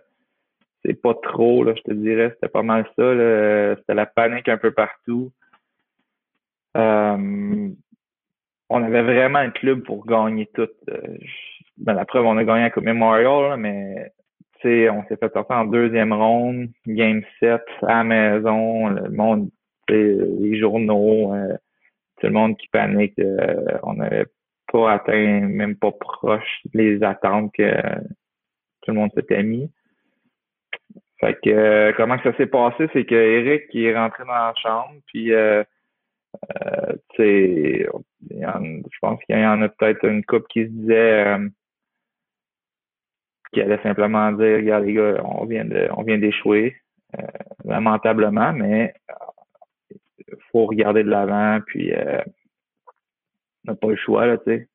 c'est 0.85 1.01
pas 1.01 1.15
trop, 1.15 1.65
là, 1.65 1.73
je 1.77 1.83
te 1.83 1.93
dirais, 1.93 2.31
c'était 2.35 2.49
pas 2.49 2.63
mal 2.63 2.85
ça. 2.97 3.77
C'était 3.77 3.95
la 3.95 4.07
panique 4.07 4.49
un 4.49 4.57
peu 4.57 4.71
partout. 4.71 5.33
Euh, 6.77 7.69
on 8.69 8.83
avait 8.83 9.03
vraiment 9.03 9.39
un 9.39 9.51
club 9.51 9.83
pour 9.85 10.07
gagner 10.07 10.47
tout. 10.55 10.69
Euh, 10.91 11.19
ben, 11.79 11.95
la 11.95 12.05
preuve, 12.05 12.27
on 12.27 12.37
a 12.37 12.45
gagné 12.45 12.65
à 12.65 12.81
Memorial, 12.81 13.59
mais 13.59 14.13
on 14.65 15.05
s'est 15.05 15.17
fait 15.17 15.33
sortir 15.33 15.57
en 15.57 15.65
deuxième 15.65 16.13
ronde, 16.13 16.71
game 16.89 17.23
7 17.39 17.63
à 17.83 17.99
la 17.99 18.05
maison, 18.05 18.89
le 18.89 19.11
monde, 19.11 19.49
les 19.89 20.59
journaux, 20.59 21.33
euh, 21.33 21.57
tout 22.19 22.27
le 22.27 22.33
monde 22.33 22.57
qui 22.57 22.67
panique. 22.69 23.15
on 23.85 23.95
n'avait 23.95 24.27
pas 24.73 24.95
atteint, 24.95 25.41
même 25.43 25.77
pas 25.77 25.93
proche 25.93 26.63
les 26.75 27.01
attentes 27.05 27.53
que 27.57 27.71
tout 28.83 28.91
le 28.91 28.95
monde 28.95 29.13
s'était 29.15 29.45
mis. 29.45 29.71
Fait 31.21 31.39
que 31.45 31.93
comment 31.97 32.19
ça 32.25 32.37
s'est 32.37 32.47
passé, 32.47 32.89
c'est 32.93 33.05
que 33.05 33.15
Eric 33.15 33.73
est 33.73 33.97
rentré 33.97 34.25
dans 34.25 34.33
la 34.33 34.55
chambre, 34.61 34.97
puis 35.07 35.33
euh, 36.63 36.93
je 37.19 38.99
pense 39.01 39.21
qu'il 39.25 39.39
y 39.39 39.47
en 39.47 39.63
a 39.63 39.69
peut-être 39.69 40.05
une 40.05 40.25
couple 40.25 40.47
qui 40.49 40.65
se 40.65 40.71
disait 40.71 41.27
euh, 41.27 41.49
qui 43.53 43.61
allait 43.61 43.83
simplement 43.83 44.33
dire 44.33 44.57
regarde 44.57 44.85
les 44.85 44.95
gars, 44.95 45.23
on 45.25 45.45
vient 45.47 46.19
d'échouer 46.19 46.77
euh, 47.19 47.23
lamentablement, 47.65 48.53
mais 48.53 48.95
il 50.19 50.35
faut 50.51 50.67
regarder 50.67 51.05
de 51.05 51.11
l'avant, 51.11 51.61
puis 51.67 51.93
on 53.67 53.73
n'a 53.73 53.77
pas 53.77 53.89
le 53.89 53.97
choix, 53.97 54.27
là, 54.27 54.39
tu 54.39 54.45
sais. 54.45 54.69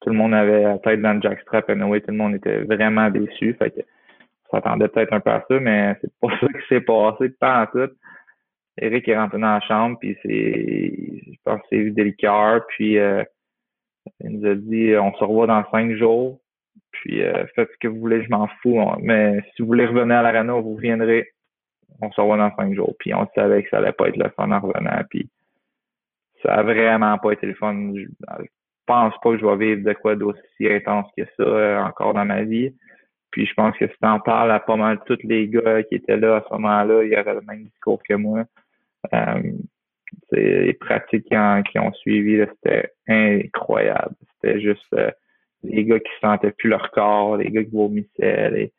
Tout 0.00 0.10
le 0.10 0.16
monde 0.16 0.34
avait 0.34 0.64
la 0.64 0.78
tête 0.78 1.00
dans 1.00 1.14
le 1.14 1.22
jackstrap 1.22 1.70
anyway, 1.70 2.00
tout 2.00 2.10
le 2.10 2.18
monde 2.18 2.34
était 2.34 2.58
vraiment 2.64 3.08
déçu. 3.08 3.54
Fait 3.54 3.70
que 3.70 3.80
on 4.54 4.56
s'attendait 4.56 4.88
peut-être 4.88 5.14
un 5.14 5.20
peu 5.20 5.30
à 5.30 5.44
ça, 5.48 5.58
mais 5.60 5.96
c'est 6.00 6.12
pas 6.20 6.28
ça 6.40 6.46
qui 6.46 6.68
s'est 6.68 6.80
passé 6.82 7.30
pas 7.30 7.62
en 7.62 7.66
tout. 7.66 7.92
Eric 8.78 9.08
est 9.08 9.16
rentré 9.16 9.38
dans 9.38 9.54
la 9.54 9.60
chambre, 9.60 9.98
puis 10.00 10.16
c'est, 10.22 10.92
je 11.26 11.38
pense 11.44 11.60
c'est 11.70 11.76
vu 11.76 11.92
des 11.92 12.14
puis 12.68 12.98
euh, 12.98 13.22
il 14.20 14.38
nous 14.38 14.46
a 14.50 14.54
dit 14.54 14.96
on 14.96 15.14
se 15.14 15.24
revoit 15.24 15.46
dans 15.46 15.64
cinq 15.70 15.92
jours, 15.92 16.40
puis 16.90 17.22
euh, 17.22 17.44
faites 17.54 17.70
ce 17.72 17.78
que 17.78 17.88
vous 17.88 18.00
voulez, 18.00 18.24
je 18.24 18.30
m'en 18.30 18.48
fous, 18.62 18.80
mais 19.00 19.40
si 19.54 19.62
vous 19.62 19.68
voulez 19.68 19.86
revenir 19.86 20.16
à 20.16 20.22
l'arena, 20.22 20.54
vous 20.54 20.74
reviendrez, 20.74 21.28
on 22.00 22.10
se 22.10 22.20
revoit 22.20 22.36
dans 22.36 22.54
cinq 22.56 22.74
jours. 22.74 22.94
Puis 22.98 23.14
on 23.14 23.28
savait 23.34 23.62
que 23.62 23.70
ça 23.70 23.78
allait 23.78 23.92
pas 23.92 24.08
être 24.08 24.16
le 24.16 24.30
fun 24.30 24.50
en 24.50 24.60
revenant, 24.60 25.02
puis 25.08 25.28
ça 26.42 26.54
a 26.54 26.62
vraiment 26.62 27.16
pas 27.18 27.32
été 27.32 27.46
le 27.46 27.54
fun. 27.54 27.92
Je, 27.94 28.06
pense 28.86 29.14
pas 29.22 29.30
que 29.30 29.38
je 29.38 29.46
vais 29.46 29.56
vivre 29.56 29.88
de 29.88 29.94
quoi 29.94 30.14
d'aussi 30.14 30.40
intense 30.60 31.06
que 31.16 31.24
ça 31.38 31.42
euh, 31.42 31.80
encore 31.80 32.12
dans 32.12 32.26
ma 32.26 32.42
vie. 32.42 32.74
Puis 33.30 33.46
je 33.46 33.54
pense 33.54 33.76
que 33.78 33.86
si 33.86 33.94
t'en 34.00 34.20
parles 34.20 34.50
à 34.50 34.60
pas 34.60 34.76
mal 34.76 35.00
tous 35.06 35.18
les 35.24 35.48
gars 35.48 35.82
qui 35.84 35.94
étaient 35.94 36.18
là 36.18 36.36
à 36.36 36.44
ce 36.46 36.52
moment-là, 36.52 37.02
il 37.02 37.10
y 37.10 37.16
avait 37.16 37.32
le 37.32 37.40
même 37.40 37.64
discours 37.64 38.02
que 38.06 38.14
moi. 38.14 38.44
Euh, 39.12 39.42
les 40.32 40.72
pratiques 40.74 41.26
qui, 41.26 41.78
ont 41.78 41.92
suivi, 41.94 42.44
c'était 42.62 42.92
incroyable. 43.08 44.14
C'était 44.34 44.60
juste 44.60 44.92
euh, 44.94 45.10
les 45.62 45.84
gars 45.84 45.98
qui 45.98 46.10
sentaient 46.20 46.52
plus 46.52 46.70
leur 46.70 46.90
corps, 46.90 47.36
les 47.36 47.50
gars 47.50 47.64
qui 47.64 47.70
vomissaient. 47.70 48.72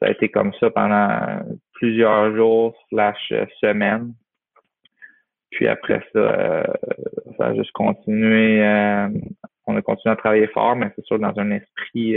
Ça 0.00 0.06
a 0.06 0.10
été 0.10 0.30
comme 0.30 0.52
ça 0.54 0.70
pendant 0.70 1.42
plusieurs 1.74 2.34
jours 2.34 2.74
slash 2.88 3.32
semaines. 3.60 4.14
Puis 5.50 5.68
après 5.68 6.02
ça, 6.12 6.18
euh, 6.18 6.64
ça 7.36 7.46
a 7.46 7.54
juste 7.54 7.72
continué. 7.72 8.62
on 9.66 9.76
a 9.76 9.82
continué 9.82 10.12
à 10.12 10.16
travailler 10.16 10.46
fort, 10.48 10.76
mais 10.76 10.90
c'est 10.96 11.04
sûr 11.04 11.18
dans 11.18 11.38
un 11.38 11.50
esprit 11.50 12.16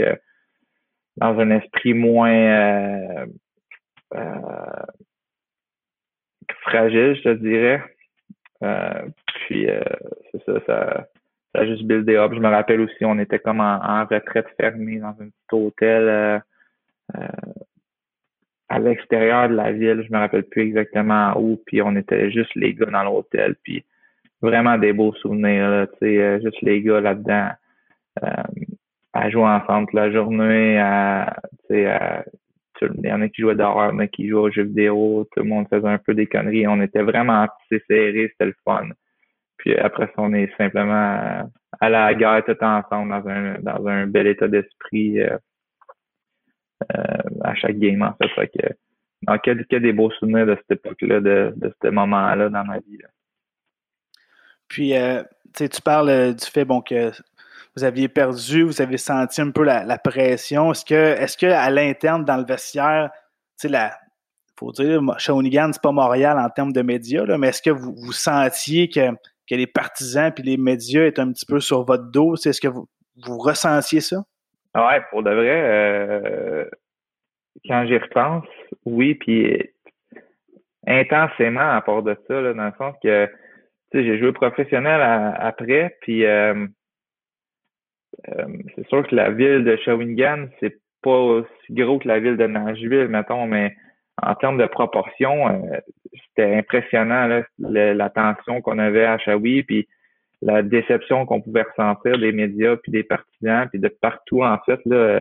dans 1.16 1.38
un 1.38 1.50
esprit 1.50 1.94
moins 1.94 3.26
fragile, 6.64 7.16
je 7.16 7.22
te 7.22 7.34
dirais. 7.34 7.82
Euh, 8.62 9.08
puis 9.46 9.68
euh, 9.68 9.80
c'est 10.32 10.44
ça, 10.44 10.52
ça, 10.66 11.06
ça 11.54 11.60
a 11.60 11.66
juste 11.66 11.84
buildé 11.84 12.16
up. 12.16 12.32
Je 12.34 12.40
me 12.40 12.48
rappelle 12.48 12.80
aussi, 12.80 13.04
on 13.04 13.18
était 13.18 13.38
comme 13.38 13.60
en, 13.60 14.04
retraite 14.04 14.46
fermée 14.58 14.98
dans 14.98 15.08
un 15.20 15.28
petit 15.28 15.52
hôtel 15.52 16.08
euh, 16.08 16.38
à 18.68 18.78
l'extérieur 18.78 19.48
de 19.48 19.54
la 19.54 19.72
ville. 19.72 20.04
Je 20.06 20.12
me 20.12 20.18
rappelle 20.18 20.44
plus 20.44 20.62
exactement 20.62 21.34
où. 21.38 21.60
Puis 21.66 21.82
on 21.82 21.94
était 21.96 22.30
juste 22.30 22.54
les 22.54 22.74
gars 22.74 22.86
dans 22.86 23.04
l'hôtel. 23.04 23.56
Puis 23.62 23.84
vraiment 24.40 24.78
des 24.78 24.92
beaux 24.92 25.14
souvenirs, 25.14 25.70
là, 25.70 26.38
juste 26.40 26.60
les 26.62 26.82
gars 26.82 27.00
là-dedans 27.00 27.50
à 29.12 29.30
jouer 29.30 29.44
ensemble 29.44 29.88
la 29.92 30.10
journée, 30.12 30.78
à, 30.78 31.36
à 31.70 32.24
il 32.82 33.06
y 33.06 33.12
en 33.12 33.20
a 33.20 33.28
qui 33.28 33.42
jouaient 33.42 33.60
en 33.62 33.98
a 33.98 34.06
qui 34.06 34.28
jouaient 34.28 34.40
aux 34.40 34.50
jeux 34.50 34.64
vidéo, 34.64 35.28
tout 35.32 35.42
le 35.42 35.48
monde 35.48 35.66
faisait 35.68 35.88
un 35.88 35.98
peu 35.98 36.14
des 36.14 36.26
conneries. 36.26 36.66
On 36.66 36.80
était 36.80 37.02
vraiment 37.02 37.46
serrés, 37.70 38.28
c'était 38.32 38.46
le 38.46 38.54
fun. 38.64 38.88
Puis 39.58 39.76
après 39.76 40.06
ça, 40.06 40.14
on 40.18 40.32
est 40.34 40.54
simplement 40.56 41.48
à 41.80 41.88
la 41.88 42.14
guerre 42.14 42.44
tout 42.44 42.62
ensemble 42.62 43.10
dans 43.10 43.28
un 43.28 43.58
dans 43.60 43.86
un 43.86 44.06
bel 44.06 44.26
état 44.26 44.48
d'esprit 44.48 45.20
euh, 45.20 45.36
euh, 46.94 47.22
à 47.42 47.54
chaque 47.54 47.78
game 47.78 48.02
en 48.02 48.14
fait. 48.14 48.28
fait 48.28 48.48
que, 48.48 48.66
donc, 49.22 49.40
quel, 49.42 49.82
des 49.82 49.92
beaux 49.92 50.10
souvenirs 50.10 50.46
de 50.46 50.56
cette 50.56 50.78
époque-là, 50.78 51.20
de, 51.20 51.54
de 51.56 51.74
ce 51.82 51.88
moment-là 51.88 52.48
dans 52.50 52.64
ma 52.64 52.78
vie. 52.78 52.98
Puis 54.68 54.96
euh, 54.96 55.22
tu 55.56 55.80
parles 55.82 56.34
du 56.34 56.44
fait 56.44 56.64
bon 56.64 56.82
que 56.82 57.10
vous 57.76 57.84
aviez 57.84 58.08
perdu, 58.08 58.62
vous 58.62 58.80
avez 58.80 58.96
senti 58.96 59.40
un 59.40 59.50
peu 59.50 59.64
la, 59.64 59.98
pression. 59.98 60.72
Est-ce 60.72 60.84
que, 60.84 60.94
est-ce 60.94 61.36
que 61.36 61.46
à 61.46 61.70
l'interne, 61.70 62.24
dans 62.24 62.36
le 62.36 62.44
vestiaire, 62.44 63.10
tu 63.12 63.22
sais, 63.56 63.68
la, 63.68 63.96
faut 64.58 64.70
dire, 64.72 65.00
Shawinigan, 65.18 65.72
c'est 65.72 65.82
pas 65.82 65.92
Montréal 65.92 66.38
en 66.38 66.48
termes 66.48 66.72
de 66.72 66.82
médias, 66.82 67.24
là, 67.24 67.38
mais 67.38 67.48
est-ce 67.48 67.62
que 67.62 67.70
vous, 67.70 67.94
vous 67.94 68.12
sentiez 68.12 68.88
que 68.88 69.10
que 69.48 69.54
les 69.54 69.66
partisans 69.66 70.32
puis 70.32 70.44
les 70.44 70.56
médias 70.56 71.06
étaient 71.06 71.20
un 71.20 71.32
petit 71.32 71.46
peu 71.46 71.60
sur 71.60 71.84
votre 71.84 72.10
dos? 72.10 72.34
Est-ce 72.34 72.60
que 72.60 72.68
vous, 72.68 72.88
vous 73.24 73.38
ressentiez 73.38 74.00
ça? 74.00 74.24
Ouais, 74.74 75.00
pour 75.10 75.22
de 75.22 75.30
vrai, 75.30 75.62
euh, 75.62 76.64
quand 77.66 77.86
j'y 77.86 77.96
repense, 77.96 78.46
oui, 78.84 79.14
puis 79.14 79.70
intensément 80.86 81.70
à 81.70 81.80
part 81.80 82.02
de 82.02 82.16
ça, 82.26 82.40
là, 82.40 82.52
dans 82.54 82.66
le 82.66 82.72
sens 82.76 82.94
que 83.02 83.28
j'ai 83.92 84.18
joué 84.18 84.32
professionnel 84.32 85.00
après, 85.38 85.96
puis 86.00 86.26
euh, 86.26 86.66
c'est 88.74 88.86
sûr 88.88 89.06
que 89.06 89.14
la 89.14 89.30
ville 89.30 89.64
de 89.64 89.76
Shawinigan, 89.76 90.46
c'est 90.60 90.78
pas 91.02 91.18
aussi 91.18 91.48
gros 91.70 91.98
que 91.98 92.08
la 92.08 92.20
ville 92.20 92.36
de 92.36 92.46
Nashville, 92.46 93.08
mettons, 93.08 93.46
mais 93.46 93.74
en 94.22 94.34
termes 94.34 94.58
de 94.58 94.66
proportion, 94.66 95.48
euh, 95.48 95.78
c'était 96.28 96.56
impressionnant 96.56 97.26
là, 97.26 97.94
la 97.94 98.10
tension 98.10 98.60
qu'on 98.62 98.78
avait 98.78 99.04
à 99.04 99.18
Shawi, 99.18 99.64
puis 99.64 99.88
la 100.40 100.62
déception 100.62 101.26
qu'on 101.26 101.40
pouvait 101.40 101.62
ressentir 101.62 102.18
des 102.18 102.32
médias, 102.32 102.76
puis 102.76 102.92
des 102.92 103.02
partisans, 103.02 103.68
puis 103.68 103.80
de 103.80 103.88
partout 103.88 104.42
en 104.42 104.58
fait 104.58 104.80
là. 104.84 105.20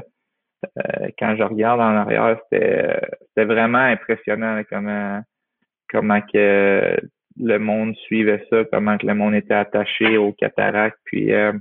quand 1.17 1.35
je 1.35 1.43
regarde 1.43 1.79
en 1.79 1.95
arrière, 1.95 2.37
c'était 2.51 3.45
vraiment 3.45 3.79
impressionnant 3.79 4.61
comment 4.69 5.21
comment 5.93 6.21
que 6.21 6.97
le 7.39 7.57
monde 7.57 7.95
suivait 7.95 8.45
ça, 8.49 8.63
comment 8.71 8.97
que 8.97 9.07
le 9.07 9.15
monde 9.15 9.35
était 9.35 9.53
attaché 9.53 10.17
aux 10.17 10.33
cataractes. 10.33 10.99
Puis, 11.05 11.31
euh, 11.33 11.53
euh, 11.53 11.59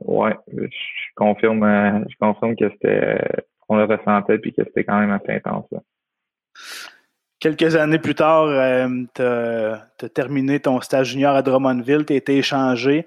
ouais, 0.00 0.36
je 0.52 1.14
confirme, 1.16 1.62
euh, 1.62 2.04
je 2.08 2.16
confirme 2.18 2.56
que 2.56 2.70
c'était, 2.70 3.20
qu'on 3.60 3.76
le 3.76 3.84
ressentait 3.84 4.38
puis 4.38 4.52
que 4.52 4.62
c'était 4.64 4.84
quand 4.84 4.98
même 4.98 5.10
assez 5.10 5.32
intense. 5.32 5.68
Quelques 7.40 7.76
années 7.76 7.98
plus 7.98 8.14
tard, 8.14 8.46
tu 9.14 9.22
as, 9.22 10.08
terminé 10.14 10.60
ton 10.60 10.80
stage 10.80 11.08
junior 11.08 11.34
à 11.34 11.42
Drummondville, 11.42 12.06
tu 12.06 12.14
as 12.14 12.16
été 12.16 12.38
échangé. 12.38 13.06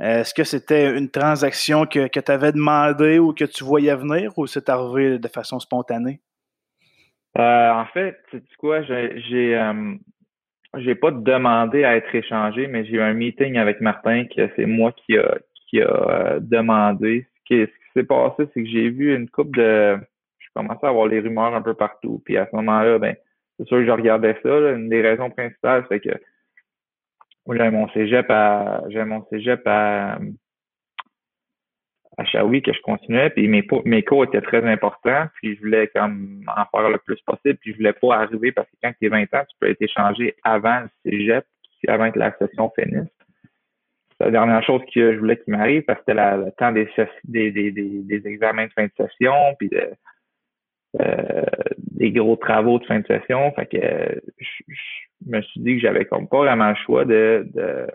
Est-ce 0.00 0.32
que 0.34 0.44
c'était 0.44 0.96
une 0.96 1.10
transaction 1.10 1.86
que, 1.86 2.08
que 2.08 2.20
tu 2.20 2.32
avais 2.32 2.52
demandé 2.52 3.18
ou 3.18 3.32
que 3.32 3.44
tu 3.44 3.64
voyais 3.64 3.94
venir 3.94 4.32
ou 4.38 4.46
c'est 4.46 4.68
arrivé 4.68 5.18
de 5.18 5.28
façon 5.28 5.60
spontanée? 5.60 6.20
Euh, 7.38 7.70
en 7.70 7.86
fait, 7.86 8.18
tu 8.30 8.42
quoi, 8.58 8.82
j'ai 8.82 9.56
euh, 9.56 9.94
j'ai 10.78 10.94
pas 10.94 11.10
demandé 11.10 11.84
à 11.84 11.96
être 11.96 12.14
échangé, 12.14 12.66
mais 12.66 12.84
j'ai 12.84 12.96
eu 12.96 13.00
un 13.00 13.14
meeting 13.14 13.58
avec 13.58 13.80
Martin 13.80 14.24
que 14.24 14.48
c'est 14.56 14.66
moi 14.66 14.92
qui 14.92 15.16
a 15.16 15.38
qui 15.68 15.80
a 15.80 15.86
euh, 15.86 16.40
demandé. 16.40 17.26
Ce 17.38 17.54
qui, 17.54 17.60
ce 17.60 17.66
qui 17.66 17.92
s'est 17.94 18.04
passé, 18.04 18.44
c'est 18.52 18.62
que 18.62 18.68
j'ai 18.68 18.88
vu 18.90 19.14
une 19.14 19.28
coupe 19.28 19.56
de 19.56 19.96
je 20.38 20.48
commençais 20.54 20.86
à 20.86 20.90
avoir 20.90 21.06
les 21.06 21.20
rumeurs 21.20 21.54
un 21.54 21.62
peu 21.62 21.74
partout. 21.74 22.20
Puis 22.24 22.36
à 22.36 22.46
ce 22.50 22.56
moment-là, 22.56 22.98
ben, 22.98 23.14
c'est 23.56 23.66
sûr 23.66 23.78
que 23.78 23.86
je 23.86 23.90
regardais 23.90 24.36
ça. 24.42 24.72
Une 24.72 24.88
des 24.88 25.00
raisons 25.00 25.30
principales, 25.30 25.86
c'est 25.88 26.00
que 26.00 26.10
j'avais 27.48 27.70
mon 27.70 27.88
cégep 27.90 28.26
à 28.30 28.82
j'avais 28.88 29.06
mon 29.06 29.24
cégep 29.26 29.62
à 29.66 30.18
à 32.20 32.24
Shawi 32.26 32.60
que 32.60 32.72
je 32.72 32.80
continuais, 32.82 33.30
puis 33.30 33.48
mes, 33.48 33.66
mes 33.86 34.02
cours 34.02 34.24
étaient 34.24 34.42
très 34.42 34.62
importants, 34.64 35.26
puis 35.34 35.56
je 35.56 35.60
voulais 35.60 35.88
comme 35.88 36.44
en 36.46 36.64
faire 36.70 36.90
le 36.90 36.98
plus 36.98 37.18
possible, 37.22 37.56
puis 37.60 37.72
je 37.72 37.78
voulais 37.78 37.94
pas 37.94 38.16
arriver 38.16 38.52
parce 38.52 38.68
que 38.68 38.76
quand 38.82 38.92
tu 39.00 39.06
es 39.06 39.08
20 39.08 39.22
ans, 39.34 39.44
tu 39.48 39.56
peux 39.58 39.70
être 39.70 39.80
échangé 39.80 40.34
avant 40.44 40.80
le 40.80 40.88
cégep, 41.02 41.44
avant 41.88 42.10
que 42.10 42.18
la 42.18 42.36
session 42.36 42.70
finisse. 42.78 43.08
C'est 44.18 44.26
la 44.26 44.30
dernière 44.32 44.62
chose 44.62 44.82
que 44.94 45.14
je 45.14 45.18
voulais 45.18 45.38
qu'il 45.38 45.54
m'arrive 45.54 45.82
parce 45.82 45.98
que 46.00 46.04
c'était 46.08 46.36
le 46.36 46.52
temps 46.58 46.72
des, 46.72 46.88
des, 47.24 47.50
des, 47.52 47.70
des, 47.72 48.26
examens 48.26 48.66
de 48.66 48.72
fin 48.72 48.84
de 48.84 48.92
session, 48.98 49.32
puis 49.58 49.70
euh, 51.00 51.44
des 51.78 52.12
gros 52.12 52.36
travaux 52.36 52.78
de 52.80 52.84
fin 52.84 53.00
de 53.00 53.06
session. 53.06 53.50
Fait 53.52 53.64
que 53.64 54.20
je, 54.38 54.74
me 55.26 55.40
suis 55.40 55.60
dit 55.62 55.76
que 55.76 55.80
j'avais 55.80 56.04
comme 56.04 56.28
pas 56.28 56.40
vraiment 56.40 56.68
le 56.68 56.76
choix 56.84 57.06
de, 57.06 57.48
de 57.54 57.86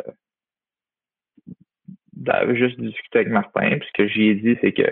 j'avais 2.24 2.56
juste 2.56 2.80
discuté 2.80 3.20
avec 3.20 3.32
Martin, 3.32 3.78
puis 3.78 3.88
ce 3.88 4.04
que 4.04 4.08
j'ai 4.08 4.36
dit, 4.36 4.58
c'est 4.62 4.72
que 4.72 4.84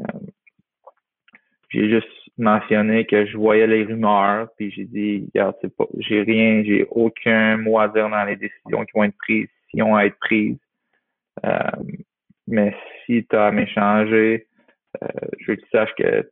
euh, 0.00 0.18
j'ai 1.70 1.88
juste 1.88 2.08
mentionné 2.38 3.04
que 3.06 3.26
je 3.26 3.36
voyais 3.36 3.66
les 3.66 3.84
rumeurs, 3.84 4.48
puis 4.56 4.70
j'ai 4.70 4.84
dit, 4.84 5.28
regarde, 5.34 5.56
c'est 5.60 5.74
pas, 5.74 5.86
j'ai 5.98 6.22
rien, 6.22 6.62
j'ai 6.64 6.86
aucun 6.90 7.56
mot 7.56 7.78
à 7.78 7.88
dire 7.88 8.08
dans 8.08 8.24
les 8.24 8.36
décisions 8.36 8.84
qui 8.84 8.92
vont 8.94 9.04
être 9.04 9.16
prises, 9.18 9.48
si 9.70 9.82
ont 9.82 9.96
à 9.96 10.04
être 10.04 10.18
prises. 10.18 10.58
Euh, 11.44 11.58
mais 12.46 12.74
si 13.04 13.24
tu 13.28 13.36
as 13.36 13.46
à 13.46 13.50
m'échanger, 13.52 14.46
euh, 15.02 15.08
je 15.38 15.50
veux 15.50 15.56
que 15.56 15.62
tu 15.62 15.70
saches 15.70 15.94
que 15.96 16.30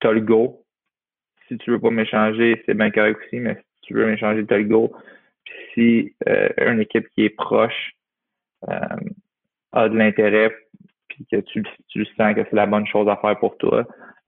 tu 0.00 0.06
as 0.06 0.12
le 0.12 0.20
go. 0.20 0.64
Si 1.48 1.58
tu 1.58 1.70
veux 1.70 1.80
pas 1.80 1.90
m'échanger, 1.90 2.62
c'est 2.64 2.74
bien 2.74 2.90
correct 2.90 3.20
aussi, 3.26 3.40
mais 3.40 3.56
si 3.56 3.80
tu 3.82 3.94
veux 3.94 4.06
m'échanger, 4.06 4.46
tu 4.46 4.54
as 4.54 4.58
le 4.58 4.64
go. 4.64 4.94
Puis 5.44 5.54
si 5.74 6.26
une 6.58 6.80
équipe 6.80 7.08
qui 7.10 7.24
est 7.24 7.30
proche 7.36 7.92
a 9.72 9.88
de 9.88 9.96
l'intérêt 9.96 10.50
puis 11.08 11.26
que 11.30 11.36
tu, 11.40 11.62
tu 11.88 12.04
sens 12.16 12.34
que 12.34 12.44
c'est 12.44 12.56
la 12.56 12.66
bonne 12.66 12.86
chose 12.86 13.08
à 13.08 13.16
faire 13.16 13.38
pour 13.38 13.56
toi, 13.58 13.86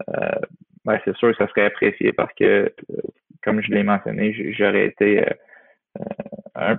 euh, 0.09 0.41
ben 0.85 0.99
c'est 1.05 1.17
sûr 1.17 1.31
que 1.31 1.37
ça 1.37 1.49
serait 1.49 1.67
apprécié 1.67 2.13
parce 2.13 2.33
que, 2.35 2.45
euh, 2.45 3.03
comme 3.43 3.61
je 3.63 3.71
l'ai 3.71 3.83
mentionné, 3.83 4.35
j'aurais 4.53 4.87
été 4.87 5.27
euh, 5.27 6.05
un, 6.55 6.79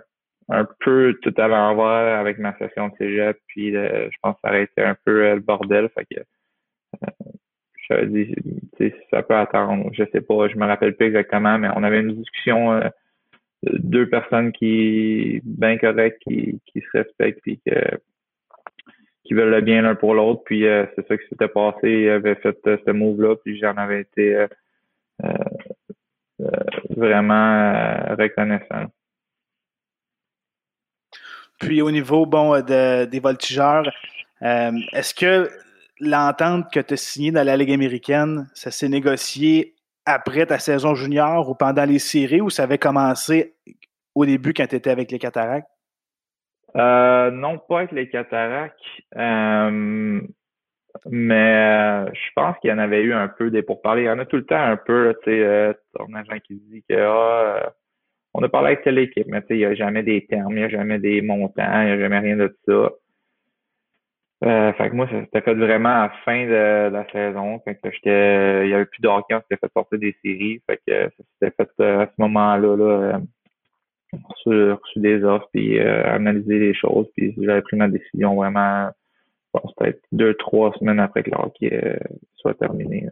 un 0.50 0.68
peu 0.80 1.18
tout 1.22 1.34
à 1.38 1.48
l'envers 1.48 2.20
avec 2.20 2.38
ma 2.38 2.58
session 2.58 2.90
de 2.90 2.96
cégep, 2.98 3.38
puis 3.48 3.72
je 3.74 4.18
pense 4.22 4.36
que 4.36 4.42
ça 4.44 4.50
aurait 4.50 4.64
été 4.64 4.84
un 4.84 4.96
peu 5.06 5.34
le 5.34 5.40
bordel. 5.40 5.90
Fait 5.90 6.06
que 6.06 6.22
j'avais 7.90 8.08
dit, 8.08 8.36
ça 9.10 9.24
peut 9.24 9.36
attendre, 9.36 9.90
je 9.94 10.04
sais 10.12 10.22
pas, 10.22 10.48
je 10.48 10.56
me 10.56 10.66
rappelle 10.66 10.96
plus 10.96 11.08
exactement, 11.08 11.58
mais 11.58 11.70
on 11.76 11.84
avait 11.84 12.02
une 12.02 12.16
discussion 12.16 12.80
deux 13.64 14.08
personnes 14.08 14.52
qui 14.52 15.42
bien 15.44 15.78
correctes, 15.78 16.22
qui, 16.22 16.60
qui 16.68 16.82
se 16.82 16.98
respectent, 16.98 17.42
puis 17.42 17.60
que 17.66 18.00
qui 19.26 19.34
veulent 19.34 19.50
le 19.50 19.62
bien 19.62 19.82
l'un 19.82 19.96
pour 19.96 20.14
l'autre. 20.14 20.44
Puis 20.46 20.66
euh, 20.66 20.86
c'est 20.96 21.08
ça 21.08 21.18
qui 21.18 21.28
s'était 21.28 21.48
passé. 21.48 21.90
Il 21.90 22.10
avait 22.10 22.36
fait 22.36 22.58
euh, 22.68 22.78
ce 22.86 22.92
move-là, 22.92 23.36
puis 23.44 23.60
j'en 23.60 23.76
avais 23.76 24.02
été 24.02 24.48
euh, 25.24 26.48
vraiment 26.96 27.98
reconnaissant. 28.18 28.86
Puis 31.60 31.82
au 31.82 31.90
niveau 31.90 32.26
bon 32.26 32.62
des 32.62 33.20
voltigeurs, 33.22 33.90
est-ce 34.42 35.14
que 35.16 35.50
l'entente 36.00 36.72
que 36.72 36.82
tu 36.82 36.94
as 36.94 36.98
signée 36.98 37.32
dans 37.32 37.46
la 37.46 37.56
Ligue 37.56 37.72
américaine, 37.72 38.50
ça 38.54 38.72
s'est 38.72 38.90
négocié 38.90 39.74
après 40.06 40.46
ta 40.46 40.60
saison 40.60 40.94
junior 40.94 41.50
ou 41.50 41.56
pendant 41.56 41.86
les 41.86 42.00
séries 42.00 42.42
ou 42.42 42.50
ça 42.50 42.64
avait 42.64 42.78
commencé 42.78 43.56
au 44.14 44.26
début 44.26 44.54
quand 44.54 44.68
tu 44.68 44.76
étais 44.76 44.90
avec 44.90 45.12
les 45.12 45.18
Cataractes? 45.18 45.70
Euh, 46.76 47.32
non, 47.32 47.58
pas 47.58 47.80
avec 47.80 47.92
les 47.92 48.10
cataractes. 48.10 48.80
Euh, 49.16 50.22
mais 51.06 51.56
euh, 51.56 52.12
je 52.14 52.30
pense 52.36 52.58
qu'il 52.60 52.70
y 52.70 52.74
en 52.74 52.78
avait 52.78 53.02
eu 53.02 53.14
un 53.14 53.28
peu 53.28 53.50
des 53.52 53.64
pourparlers. 53.64 54.04
Il 54.04 54.08
y 54.08 54.10
en 54.10 54.20
a 54.20 54.26
tout 54.26 54.38
le 54.38 54.46
temps 54.46 54.62
un 54.62 54.78
peu, 54.78 55.16
tu 55.24 55.32
sais, 55.32 55.76
ton 55.94 56.14
agent 56.14 56.40
qui 56.46 56.56
dit 56.56 56.84
que 56.90 56.96
ah, 56.98 57.74
on 58.34 58.44
a 58.44 58.50
parlé 58.50 58.68
avec 58.68 58.84
telle 58.84 59.00
équipe, 59.00 59.28
mais 59.28 59.42
tu 59.42 59.48
sais, 59.48 59.56
il 59.56 59.60
n'y 59.60 59.66
a 59.66 59.76
jamais 59.76 60.04
des 60.04 60.26
termes, 60.26 60.52
il 60.52 60.58
n'y 60.58 60.64
a 60.64 60.70
jamais 60.70 61.00
des 61.00 61.22
montants, 61.22 61.82
il 61.82 61.86
n'y 61.88 61.92
a 61.92 62.00
jamais 62.00 62.20
rien 62.20 62.38
de 62.38 62.58
ça. 62.68 62.92
Euh, 64.44 64.74
fait 64.74 64.90
que 64.90 64.96
moi, 64.96 65.08
ça 65.10 65.22
s'était 65.22 65.42
fait 65.42 65.54
vraiment 65.54 65.90
à 65.90 66.08
la 66.08 66.14
fin 66.26 66.46
de, 66.46 66.90
la 66.90 67.10
saison. 67.12 67.60
Fait 67.62 67.76
que 67.76 67.90
j'étais. 67.92 68.66
Il 68.66 68.70
y 68.70 68.74
avait 68.74 68.86
plus 68.86 69.02
d'hockey, 69.02 69.34
on 69.34 69.42
s'était 69.42 69.58
fait 69.58 69.72
sortir 69.74 70.00
des 70.00 70.16
séries. 70.24 70.62
Fait 70.68 70.80
que 70.86 71.10
ça 71.10 71.24
s'était 71.50 71.56
fait 71.78 71.84
à 71.84 72.06
ce 72.06 72.22
moment-là 72.22 72.76
là, 72.76 73.22
reçu, 74.24 75.00
des 75.00 75.24
offres, 75.24 75.48
puis 75.54 75.80
euh, 75.80 76.04
analysé 76.06 76.60
les 76.60 76.74
choses, 76.74 77.08
puis 77.16 77.36
j'avais 77.42 77.62
pris 77.62 77.78
ma 77.78 77.88
décision 77.88 78.36
vraiment, 78.36 78.90
bon, 79.54 79.62
peut-être 79.78 80.02
deux, 80.12 80.34
trois 80.36 80.74
semaines 80.80 81.00
après 81.00 81.24
que 81.24 81.32
le 81.32 81.74
euh, 81.74 81.98
soit 82.38 82.54
terminé. 82.56 83.08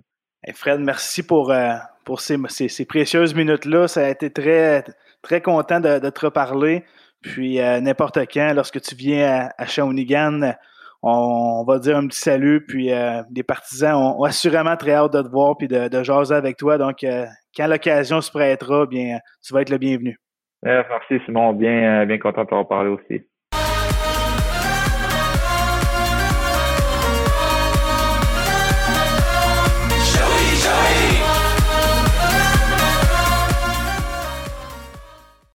Fred, 0.53 0.81
merci 0.81 1.23
pour, 1.25 1.51
euh, 1.51 1.73
pour 2.03 2.19
ces, 2.19 2.37
ces, 2.49 2.85
précieuses 2.85 3.33
minutes-là. 3.33 3.87
Ça 3.87 4.05
a 4.05 4.09
été 4.09 4.29
très, 4.29 4.83
très 5.21 5.41
content 5.41 5.79
de, 5.79 6.09
te 6.09 6.25
reparler. 6.25 6.83
Puis 7.21 7.59
n'importe 7.59 8.19
quand, 8.33 8.53
lorsque 8.53 8.81
tu 8.81 8.95
viens 8.95 9.25
à, 9.25 9.49
à 9.57 9.65
Shawinigan, 9.65 10.53
on, 11.01 11.63
va 11.65 11.79
dire 11.79 11.95
un 11.95 12.07
petit 12.07 12.19
salut. 12.19 12.65
Puis 12.65 12.89
les 13.33 13.43
partisans 13.43 13.95
ont, 13.95 14.23
assurément 14.23 14.75
très 14.75 14.91
hâte 14.91 15.13
de 15.13 15.21
te 15.21 15.29
voir 15.29 15.55
puis 15.55 15.69
de, 15.69 15.87
de 15.87 16.03
jaser 16.03 16.35
avec 16.35 16.57
toi. 16.57 16.77
Donc, 16.77 17.05
quand 17.55 17.67
l'occasion 17.67 18.19
se 18.19 18.29
prêtera, 18.29 18.85
bien, 18.85 19.19
tu 19.41 19.53
vas 19.53 19.61
être 19.61 19.69
le 19.69 19.77
bienvenu. 19.77 20.19
Merci 20.63 21.19
Simon, 21.25 21.53
bien, 21.53 22.05
bien 22.05 22.17
content 22.17 22.43
de 22.43 22.49
t'en 22.49 22.65
parler 22.65 22.89
aussi. 22.89 23.23